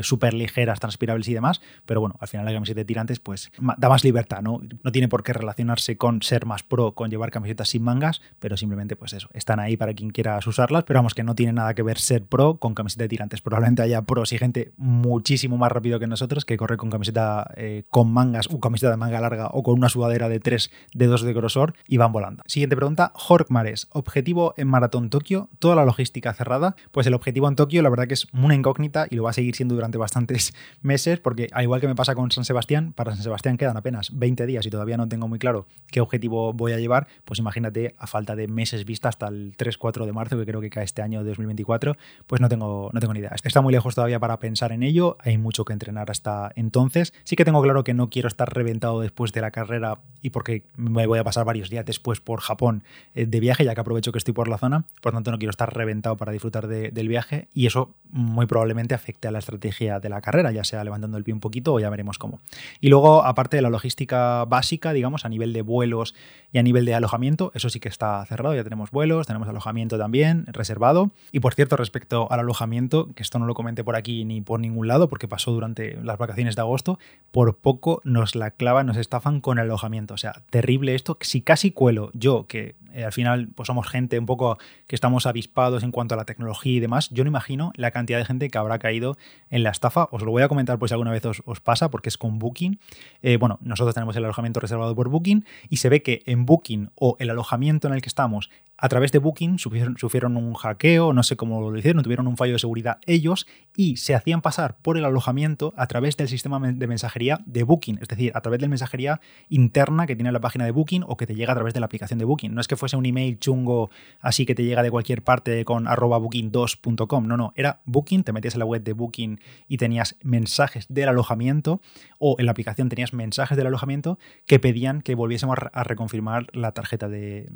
súper 0.02 0.34
ligeras, 0.34 0.78
transpirables 0.80 1.26
y 1.28 1.34
demás, 1.34 1.62
pero 1.84 2.00
bueno, 2.00 2.16
al 2.20 2.28
final 2.28 2.46
la 2.46 2.52
camiseta 2.52 2.80
de 2.80 2.84
tirantes 2.84 3.18
pues 3.18 3.50
da 3.78 3.88
más 3.88 4.04
libertad, 4.04 4.42
¿no? 4.42 4.60
No 4.82 4.92
tiene 4.92 5.08
por 5.08 5.22
qué 5.22 5.32
relacionarse 5.32 5.96
con 5.96 6.22
ser 6.22 6.46
más 6.46 6.62
pro, 6.62 6.92
con 6.92 7.10
llevar 7.10 7.30
camisetas 7.30 7.70
sin 7.70 7.82
mangas, 7.82 8.20
pero 8.38 8.56
simplemente 8.56 8.96
pues 8.96 9.12
eso, 9.12 9.28
están 9.32 9.60
ahí 9.60 9.76
para 9.76 9.94
quien 9.94 10.10
quiera 10.10 10.38
usarlas, 10.46 10.84
pero 10.84 10.98
vamos 10.98 11.14
que 11.14 11.22
no 11.22 11.34
tiene 11.34 11.52
nada 11.52 11.74
que 11.74 11.82
ver 11.82 11.98
ser 11.98 12.24
pro 12.24 12.56
con 12.56 12.74
camiseta 12.74 13.04
de 13.04 13.08
tirantes. 13.08 13.40
Probablemente 13.40 13.82
haya 13.82 14.02
pros 14.02 14.32
y 14.32 14.38
gente 14.38 14.72
muchísimo 14.76 15.56
más 15.56 15.70
rápido 15.72 15.98
que 15.98 16.06
nosotros 16.06 16.44
que 16.44 16.56
corre 16.56 16.76
con 16.76 16.90
camiseta 16.90 17.52
eh, 17.56 17.84
con 17.90 18.12
mangas, 18.12 18.48
o 18.50 18.60
camiseta 18.60 18.90
de 18.90 18.96
manga 18.96 19.20
larga 19.20 19.48
o 19.52 19.62
con 19.62 19.74
una 19.74 19.88
sudadera 19.88 20.28
de 20.28 20.40
tres 20.40 20.70
dedos 20.94 21.22
de 21.22 21.32
grosor 21.32 21.74
y 21.86 21.96
van 21.96 22.12
volando. 22.12 22.42
Siguiente 22.46 22.76
pregunta, 22.76 23.12
Jork 23.14 23.50
Mares, 23.50 23.88
objetivo 23.90 24.54
en 24.56 24.68
Maratón 24.68 25.10
Tokio, 25.10 25.48
toda 25.58 25.76
la 25.76 25.84
logística 25.84 26.32
cerrada. 26.34 26.76
Pues 26.90 27.06
el 27.06 27.14
objetivo 27.14 27.48
en 27.48 27.56
Tokio 27.56 27.82
la 27.82 27.90
verdad 27.90 28.06
que 28.06 28.14
es 28.14 28.26
una 28.32 28.54
incógnita 28.54 29.06
y 29.10 29.16
lo 29.16 29.24
va 29.24 29.30
a 29.30 29.34
seguir 29.34 29.54
siendo 29.54 29.74
durante 29.74 29.98
bastantes 29.98 30.54
meses 30.82 31.20
porque 31.20 31.48
al 31.52 31.64
igual 31.64 31.80
que 31.80 31.88
me 31.88 31.94
pasa 31.94 32.14
con 32.14 32.30
San 32.30 32.44
Sebastián, 32.44 32.92
para 32.92 33.14
San 33.14 33.22
Sebastián 33.22 33.51
quedan 33.56 33.76
apenas 33.76 34.10
20 34.18 34.46
días 34.46 34.66
y 34.66 34.70
todavía 34.70 34.96
no 34.96 35.08
tengo 35.08 35.28
muy 35.28 35.38
claro 35.38 35.66
qué 35.88 36.00
objetivo 36.00 36.52
voy 36.52 36.72
a 36.72 36.78
llevar, 36.78 37.06
pues 37.24 37.38
imagínate 37.38 37.94
a 37.98 38.06
falta 38.06 38.36
de 38.36 38.48
meses 38.48 38.84
vista 38.84 39.08
hasta 39.08 39.28
el 39.28 39.56
3-4 39.56 40.06
de 40.06 40.12
marzo, 40.12 40.38
que 40.38 40.46
creo 40.46 40.60
que 40.60 40.70
cae 40.70 40.84
este 40.84 41.02
año 41.02 41.24
2024, 41.24 41.96
pues 42.26 42.40
no 42.40 42.48
tengo, 42.48 42.90
no 42.92 43.00
tengo 43.00 43.12
ni 43.12 43.20
idea. 43.20 43.32
Está 43.42 43.60
muy 43.60 43.72
lejos 43.72 43.94
todavía 43.94 44.18
para 44.18 44.38
pensar 44.38 44.72
en 44.72 44.82
ello, 44.82 45.16
hay 45.20 45.38
mucho 45.38 45.64
que 45.64 45.72
entrenar 45.72 46.10
hasta 46.10 46.52
entonces. 46.56 47.12
Sí 47.24 47.36
que 47.36 47.44
tengo 47.44 47.62
claro 47.62 47.84
que 47.84 47.94
no 47.94 48.10
quiero 48.10 48.28
estar 48.28 48.52
reventado 48.52 49.00
después 49.00 49.32
de 49.32 49.40
la 49.40 49.50
carrera 49.50 50.00
y 50.20 50.30
porque 50.30 50.66
me 50.76 51.06
voy 51.06 51.18
a 51.18 51.24
pasar 51.24 51.44
varios 51.44 51.70
días 51.70 51.84
después 51.84 52.20
por 52.20 52.40
Japón 52.40 52.84
eh, 53.14 53.26
de 53.26 53.40
viaje, 53.40 53.64
ya 53.64 53.74
que 53.74 53.80
aprovecho 53.80 54.12
que 54.12 54.18
estoy 54.18 54.34
por 54.34 54.48
la 54.48 54.58
zona, 54.58 54.84
por 55.00 55.12
tanto 55.12 55.30
no 55.30 55.38
quiero 55.38 55.50
estar 55.50 55.72
reventado 55.74 56.16
para 56.16 56.32
disfrutar 56.32 56.66
del 56.66 57.08
viaje 57.08 57.48
y 57.52 57.66
eso 57.66 57.94
muy 58.12 58.46
probablemente 58.46 58.94
afecte 58.94 59.26
a 59.26 59.30
la 59.30 59.38
estrategia 59.38 59.98
de 59.98 60.08
la 60.08 60.20
carrera, 60.20 60.52
ya 60.52 60.64
sea 60.64 60.84
levantando 60.84 61.16
el 61.16 61.24
pie 61.24 61.32
un 61.32 61.40
poquito 61.40 61.72
o 61.72 61.80
ya 61.80 61.90
veremos 61.90 62.18
cómo. 62.18 62.40
Y 62.80 62.88
luego, 62.88 63.24
aparte 63.24 63.56
de 63.56 63.62
la 63.62 63.70
logística 63.70 64.44
básica, 64.44 64.92
digamos, 64.92 65.24
a 65.24 65.28
nivel 65.30 65.52
de 65.52 65.62
vuelos 65.62 66.14
y 66.52 66.58
a 66.58 66.62
nivel 66.62 66.84
de 66.84 66.94
alojamiento, 66.94 67.50
eso 67.54 67.70
sí 67.70 67.80
que 67.80 67.88
está 67.88 68.24
cerrado, 68.26 68.54
ya 68.54 68.64
tenemos 68.64 68.90
vuelos, 68.90 69.26
tenemos 69.26 69.48
alojamiento 69.48 69.98
también 69.98 70.44
reservado. 70.48 71.10
Y 71.32 71.40
por 71.40 71.54
cierto, 71.54 71.76
respecto 71.76 72.30
al 72.30 72.40
alojamiento, 72.40 73.12
que 73.14 73.22
esto 73.22 73.38
no 73.38 73.46
lo 73.46 73.54
comenté 73.54 73.82
por 73.82 73.96
aquí 73.96 74.24
ni 74.24 74.42
por 74.42 74.60
ningún 74.60 74.88
lado, 74.88 75.08
porque 75.08 75.26
pasó 75.26 75.50
durante 75.50 75.96
las 76.02 76.18
vacaciones 76.18 76.54
de 76.54 76.60
agosto, 76.60 76.98
por 77.30 77.56
poco 77.56 78.02
nos 78.04 78.34
la 78.34 78.50
clavan, 78.50 78.86
nos 78.86 78.98
estafan 78.98 79.40
con 79.40 79.58
el 79.58 79.64
alojamiento. 79.64 80.14
O 80.14 80.18
sea, 80.18 80.34
terrible 80.50 80.94
esto. 80.94 81.16
Si 81.22 81.40
casi 81.40 81.70
cuelo 81.70 82.10
yo, 82.12 82.46
que 82.46 82.76
eh, 82.92 83.04
al 83.04 83.12
final 83.12 83.48
pues 83.54 83.68
somos 83.68 83.88
gente 83.88 84.18
un 84.18 84.26
poco 84.26 84.58
que 84.86 84.94
estamos 84.94 85.24
avispados 85.26 85.82
en 85.82 85.90
cuanto 85.90 86.14
a 86.14 86.18
la 86.18 86.26
tecnología 86.26 86.74
y 86.74 86.80
demás, 86.80 87.08
yo 87.10 87.24
no 87.24 87.28
imagino 87.28 87.72
la 87.76 87.90
cantidad 87.90 88.01
de 88.06 88.24
gente 88.24 88.50
que 88.50 88.58
habrá 88.58 88.78
caído 88.78 89.16
en 89.50 89.62
la 89.62 89.70
estafa. 89.70 90.08
Os 90.10 90.22
lo 90.22 90.30
voy 90.30 90.42
a 90.42 90.48
comentar 90.48 90.78
pues 90.78 90.90
si 90.90 90.94
alguna 90.94 91.10
vez 91.10 91.24
os, 91.24 91.60
pasa, 91.60 91.90
porque 91.90 92.08
es 92.08 92.18
con 92.18 92.38
Booking. 92.38 92.78
Eh, 93.22 93.36
bueno, 93.36 93.58
nosotros 93.62 93.94
tenemos 93.94 94.16
el 94.16 94.24
alojamiento 94.24 94.60
reservado 94.60 94.94
por 94.94 95.08
Booking 95.08 95.44
y 95.68 95.76
se 95.78 95.88
ve 95.88 96.02
que 96.02 96.22
en 96.26 96.46
Booking 96.46 96.90
o 96.94 97.16
el 97.18 97.30
alojamiento 97.30 97.88
en 97.88 97.94
el 97.94 98.02
que 98.02 98.08
estamos 98.08 98.50
a 98.82 98.88
través 98.88 99.12
de 99.12 99.20
Booking 99.20 99.60
sufrieron, 99.60 100.36
un 100.36 100.54
hackeo, 100.54 101.12
no 101.12 101.22
sé 101.22 101.36
cómo 101.36 101.70
lo 101.70 101.78
hicieron, 101.78 102.02
tuvieron 102.02 102.26
un 102.26 102.36
fallo 102.36 102.54
de 102.54 102.58
seguridad 102.58 102.98
ellos 103.06 103.46
y 103.76 103.96
se 103.96 104.16
hacían 104.16 104.42
pasar 104.42 104.76
por 104.82 104.98
el 104.98 105.04
alojamiento 105.04 105.72
a 105.76 105.86
través 105.86 106.16
del 106.16 106.26
sistema 106.26 106.58
de 106.58 106.86
mensajería 106.88 107.38
de 107.46 107.62
Booking, 107.62 108.00
es 108.02 108.08
decir, 108.08 108.32
a 108.34 108.40
través 108.40 108.60
de 108.60 108.66
mensajería 108.66 109.20
interna 109.48 110.08
que 110.08 110.16
tiene 110.16 110.32
la 110.32 110.40
página 110.40 110.64
de 110.64 110.72
Booking 110.72 111.04
o 111.06 111.16
que 111.16 111.28
te 111.28 111.36
llega 111.36 111.52
a 111.52 111.54
través 111.54 111.74
de 111.74 111.80
la 111.80 111.86
aplicación 111.86 112.18
de 112.18 112.24
Booking. 112.24 112.52
No 112.52 112.60
es 112.60 112.66
que 112.66 112.74
fuese 112.74 112.96
un 112.96 113.06
email 113.06 113.38
chungo 113.38 113.90
así 114.20 114.44
que 114.46 114.56
te 114.56 114.64
llega 114.64 114.82
de 114.82 114.90
cualquier 114.90 115.22
parte 115.22 115.64
con 115.64 115.86
arroba 115.86 116.18
booking2.com, 116.18 117.28
no, 117.28 117.36
no, 117.36 117.52
era 117.54 117.82
Booking, 117.92 118.24
te 118.24 118.32
metías 118.32 118.54
en 118.54 118.58
la 118.58 118.64
web 118.64 118.82
de 118.82 118.94
Booking 118.94 119.40
y 119.68 119.76
tenías 119.76 120.16
mensajes 120.24 120.86
del 120.88 121.08
alojamiento 121.08 121.80
o 122.18 122.34
en 122.40 122.46
la 122.46 122.52
aplicación 122.52 122.88
tenías 122.88 123.12
mensajes 123.12 123.56
del 123.56 123.68
alojamiento 123.68 124.18
que 124.46 124.58
pedían 124.58 125.02
que 125.02 125.14
volviésemos 125.14 125.56
a 125.72 125.84
reconfirmar 125.84 126.46
la 126.52 126.72
tarjeta 126.72 127.08
de, 127.08 127.46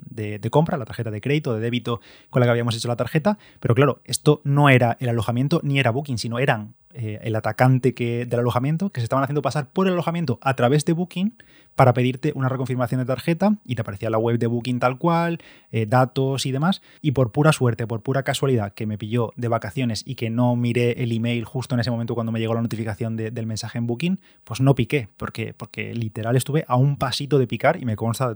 compra, 0.50 0.76
la 0.76 0.84
tarjeta 0.84 1.10
de 1.10 1.16
de 1.16 1.20
crédito, 1.20 1.54
de 1.54 1.60
débito 1.60 2.00
con 2.30 2.40
la 2.40 2.46
que 2.46 2.50
habíamos 2.50 2.76
hecho 2.76 2.88
la 2.88 2.96
tarjeta, 2.96 3.38
pero 3.58 3.74
claro, 3.74 4.00
esto 4.04 4.40
no 4.44 4.68
era 4.68 4.96
el 5.00 5.08
alojamiento 5.08 5.60
ni 5.64 5.78
era 5.78 5.90
Booking, 5.90 6.18
sino 6.18 6.38
eran 6.38 6.74
eh, 6.92 7.18
el 7.22 7.34
atacante 7.34 7.94
que, 7.94 8.26
del 8.26 8.40
alojamiento, 8.40 8.90
que 8.90 9.00
se 9.00 9.04
estaban 9.04 9.24
haciendo 9.24 9.42
pasar 9.42 9.70
por 9.72 9.86
el 9.86 9.94
alojamiento 9.94 10.38
a 10.42 10.54
través 10.54 10.84
de 10.84 10.92
Booking 10.92 11.36
para 11.76 11.92
pedirte 11.92 12.32
una 12.34 12.48
reconfirmación 12.48 13.00
de 13.00 13.04
tarjeta 13.04 13.56
y 13.64 13.74
te 13.76 13.82
aparecía 13.82 14.10
la 14.10 14.18
web 14.18 14.38
de 14.38 14.46
Booking 14.46 14.80
tal 14.80 14.98
cual, 14.98 15.38
eh, 15.70 15.86
datos 15.86 16.46
y 16.46 16.50
demás. 16.52 16.82
Y 17.02 17.12
por 17.12 17.30
pura 17.32 17.52
suerte, 17.52 17.86
por 17.86 18.02
pura 18.02 18.22
casualidad, 18.22 18.72
que 18.72 18.86
me 18.86 18.98
pilló 18.98 19.32
de 19.36 19.48
vacaciones 19.48 20.02
y 20.04 20.14
que 20.14 20.30
no 20.30 20.56
miré 20.56 21.02
el 21.02 21.12
email 21.12 21.44
justo 21.44 21.74
en 21.74 21.80
ese 21.80 21.90
momento 21.90 22.14
cuando 22.14 22.32
me 22.32 22.40
llegó 22.40 22.54
la 22.54 22.62
notificación 22.62 23.16
del 23.16 23.46
mensaje 23.46 23.78
en 23.78 23.86
Booking, 23.86 24.20
pues 24.44 24.60
no 24.60 24.74
piqué, 24.74 25.08
porque, 25.16 25.54
porque 25.54 25.94
literal 25.94 26.34
estuve 26.34 26.64
a 26.66 26.76
un 26.76 26.96
pasito 26.96 27.38
de 27.38 27.46
picar 27.46 27.80
y 27.80 27.84
me 27.84 27.94
consta 27.94 28.26
de, 28.26 28.32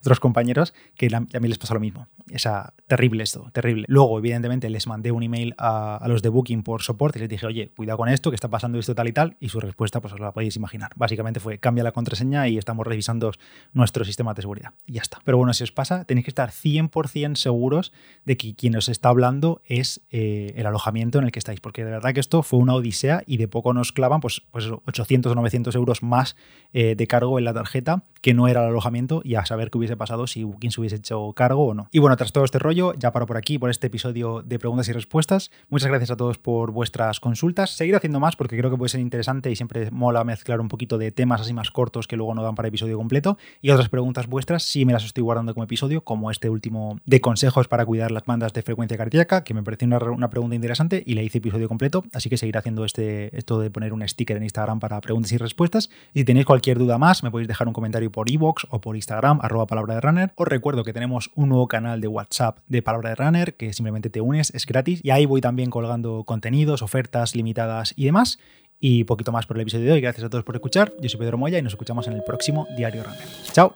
otros 0.00 0.20
compañeros 0.20 0.74
que 0.96 1.08
a 1.14 1.40
mí 1.40 1.48
les 1.48 1.58
pasó 1.58 1.74
lo 1.74 1.80
mismo. 1.80 2.06
Esa, 2.28 2.74
terrible 2.86 3.22
esto, 3.22 3.48
terrible. 3.52 3.86
Luego, 3.88 4.18
evidentemente, 4.18 4.68
les 4.68 4.86
mandé 4.86 5.12
un 5.12 5.22
email 5.22 5.54
a, 5.58 5.96
a 5.96 6.08
los 6.08 6.22
de 6.22 6.28
Booking 6.28 6.62
por 6.62 6.82
soporte 6.82 7.18
y 7.18 7.20
les 7.20 7.28
dije, 7.28 7.46
oye, 7.46 7.70
cuidado 7.74 7.98
con 7.98 8.08
esto, 8.08 8.30
que 8.30 8.34
está 8.34 8.48
pasando 8.48 8.78
esto 8.78 8.94
tal 8.94 9.08
y 9.08 9.12
tal. 9.12 9.36
Y 9.40 9.48
su 9.48 9.60
respuesta, 9.60 10.00
pues 10.00 10.12
os 10.12 10.20
la 10.20 10.32
podéis 10.32 10.56
imaginar. 10.56 10.90
Básicamente 10.96 11.40
fue, 11.40 11.58
cambia 11.58 11.84
la 11.84 11.92
contraseña 11.92 12.48
y 12.48 12.58
estamos 12.66 12.86
revisando 12.86 13.30
nuestro 13.72 14.04
sistema 14.04 14.34
de 14.34 14.42
seguridad. 14.42 14.72
Y 14.86 14.94
ya 14.94 15.02
está. 15.02 15.20
Pero 15.24 15.38
bueno, 15.38 15.54
si 15.54 15.62
os 15.62 15.70
pasa, 15.70 16.04
tenéis 16.04 16.24
que 16.24 16.30
estar 16.30 16.50
100% 16.50 17.36
seguros 17.36 17.92
de 18.24 18.36
que 18.36 18.56
quien 18.56 18.74
os 18.74 18.88
está 18.88 19.08
hablando 19.08 19.62
es 19.66 20.00
eh, 20.10 20.52
el 20.56 20.66
alojamiento 20.66 21.18
en 21.18 21.26
el 21.26 21.32
que 21.32 21.38
estáis, 21.38 21.60
porque 21.60 21.84
de 21.84 21.92
verdad 21.92 22.12
que 22.12 22.20
esto 22.20 22.42
fue 22.42 22.58
una 22.58 22.74
odisea 22.74 23.22
y 23.26 23.36
de 23.36 23.46
poco 23.46 23.72
nos 23.72 23.92
clavan 23.92 24.20
pues, 24.20 24.42
pues 24.50 24.68
800 24.84 25.30
o 25.30 25.34
900 25.36 25.74
euros 25.76 26.02
más 26.02 26.36
eh, 26.72 26.96
de 26.96 27.06
cargo 27.06 27.38
en 27.38 27.44
la 27.44 27.54
tarjeta 27.54 28.02
que 28.20 28.34
no 28.34 28.48
era 28.48 28.62
el 28.62 28.70
alojamiento 28.70 29.20
y 29.22 29.36
a 29.36 29.46
saber 29.46 29.70
qué 29.70 29.78
hubiese 29.78 29.96
pasado 29.96 30.26
si 30.26 30.42
Booking 30.42 30.72
se 30.72 30.80
hubiese 30.80 30.96
hecho 30.96 31.32
cargo 31.34 31.66
o 31.66 31.74
no. 31.74 31.88
Y 31.92 32.00
bueno, 32.00 32.16
tras 32.16 32.32
todo 32.32 32.44
este 32.44 32.58
rollo, 32.58 32.92
ya 32.94 33.12
paro 33.12 33.26
por 33.26 33.36
aquí, 33.36 33.56
por 33.56 33.70
este 33.70 33.86
episodio 33.86 34.42
de 34.42 34.58
preguntas 34.58 34.88
y 34.88 34.92
respuestas. 34.92 35.52
Muchas 35.68 35.88
gracias 35.88 36.10
a 36.10 36.16
todos 36.16 36.38
por 36.38 36.72
vuestras 36.72 37.20
consultas. 37.20 37.70
Seguir 37.70 37.94
haciendo 37.94 38.18
más 38.18 38.34
porque 38.34 38.58
creo 38.58 38.68
que 38.68 38.76
puede 38.76 38.88
ser 38.88 39.00
interesante 39.00 39.52
y 39.52 39.54
siempre 39.54 39.92
mola 39.92 40.24
mezclar 40.24 40.60
un 40.60 40.66
poquito 40.66 40.98
de 40.98 41.12
temas 41.12 41.40
así 41.40 41.52
más 41.52 41.70
cortos 41.70 42.08
que 42.08 42.16
luego 42.16 42.34
no 42.34 42.42
dan 42.42 42.55
para 42.56 42.66
episodio 42.66 42.96
completo. 42.96 43.38
Y 43.62 43.70
otras 43.70 43.88
preguntas 43.88 44.26
vuestras 44.26 44.64
sí 44.64 44.84
me 44.84 44.92
las 44.92 45.04
estoy 45.04 45.22
guardando 45.22 45.54
como 45.54 45.62
episodio, 45.62 46.00
como 46.02 46.32
este 46.32 46.50
último 46.50 46.98
de 47.04 47.20
consejos 47.20 47.68
para 47.68 47.86
cuidar 47.86 48.10
las 48.10 48.24
bandas 48.24 48.52
de 48.52 48.62
frecuencia 48.62 48.96
cardíaca, 48.96 49.44
que 49.44 49.54
me 49.54 49.62
pareció 49.62 49.86
una, 49.86 49.98
una 49.98 50.30
pregunta 50.30 50.56
interesante 50.56 51.04
y 51.06 51.14
le 51.14 51.22
hice 51.22 51.38
episodio 51.38 51.68
completo. 51.68 52.04
Así 52.12 52.28
que 52.28 52.36
seguir 52.36 52.58
haciendo 52.58 52.84
este, 52.84 53.36
esto 53.36 53.60
de 53.60 53.70
poner 53.70 53.92
un 53.92 54.06
sticker 54.06 54.36
en 54.36 54.42
Instagram 54.42 54.80
para 54.80 55.00
preguntas 55.00 55.30
y 55.32 55.36
respuestas. 55.36 55.90
Y 56.12 56.20
si 56.20 56.24
tenéis 56.24 56.46
cualquier 56.46 56.78
duda 56.78 56.98
más, 56.98 57.22
me 57.22 57.30
podéis 57.30 57.46
dejar 57.46 57.68
un 57.68 57.74
comentario 57.74 58.10
por 58.10 58.30
iVoox 58.30 58.64
o 58.70 58.80
por 58.80 58.96
Instagram, 58.96 59.38
arroba 59.42 59.66
palabra 59.66 59.94
de 59.94 60.00
runner. 60.00 60.32
Os 60.36 60.48
recuerdo 60.48 60.82
que 60.82 60.92
tenemos 60.92 61.30
un 61.34 61.50
nuevo 61.50 61.68
canal 61.68 62.00
de 62.00 62.08
WhatsApp 62.08 62.58
de 62.68 62.82
palabra 62.82 63.10
de 63.10 63.16
runner, 63.16 63.54
que 63.54 63.72
simplemente 63.72 64.10
te 64.10 64.20
unes, 64.20 64.52
es 64.54 64.66
gratis. 64.66 65.00
Y 65.02 65.10
ahí 65.10 65.26
voy 65.26 65.40
también 65.40 65.70
colgando 65.70 66.24
contenidos, 66.24 66.82
ofertas 66.82 67.34
limitadas 67.34 67.92
y 67.96 68.06
demás. 68.06 68.38
Y 68.78 69.04
poquito 69.04 69.32
más 69.32 69.46
por 69.46 69.56
el 69.56 69.62
episodio 69.62 69.86
de 69.86 69.92
hoy. 69.92 70.00
Gracias 70.00 70.24
a 70.24 70.30
todos 70.30 70.44
por 70.44 70.54
escuchar. 70.54 70.92
Yo 71.00 71.08
soy 71.08 71.18
Pedro 71.18 71.38
Moya 71.38 71.58
y 71.58 71.62
nos 71.62 71.72
escuchamos 71.72 72.06
en 72.06 72.14
el 72.14 72.22
próximo 72.22 72.66
Diario 72.76 73.02
Runner. 73.02 73.26
Chao. 73.52 73.74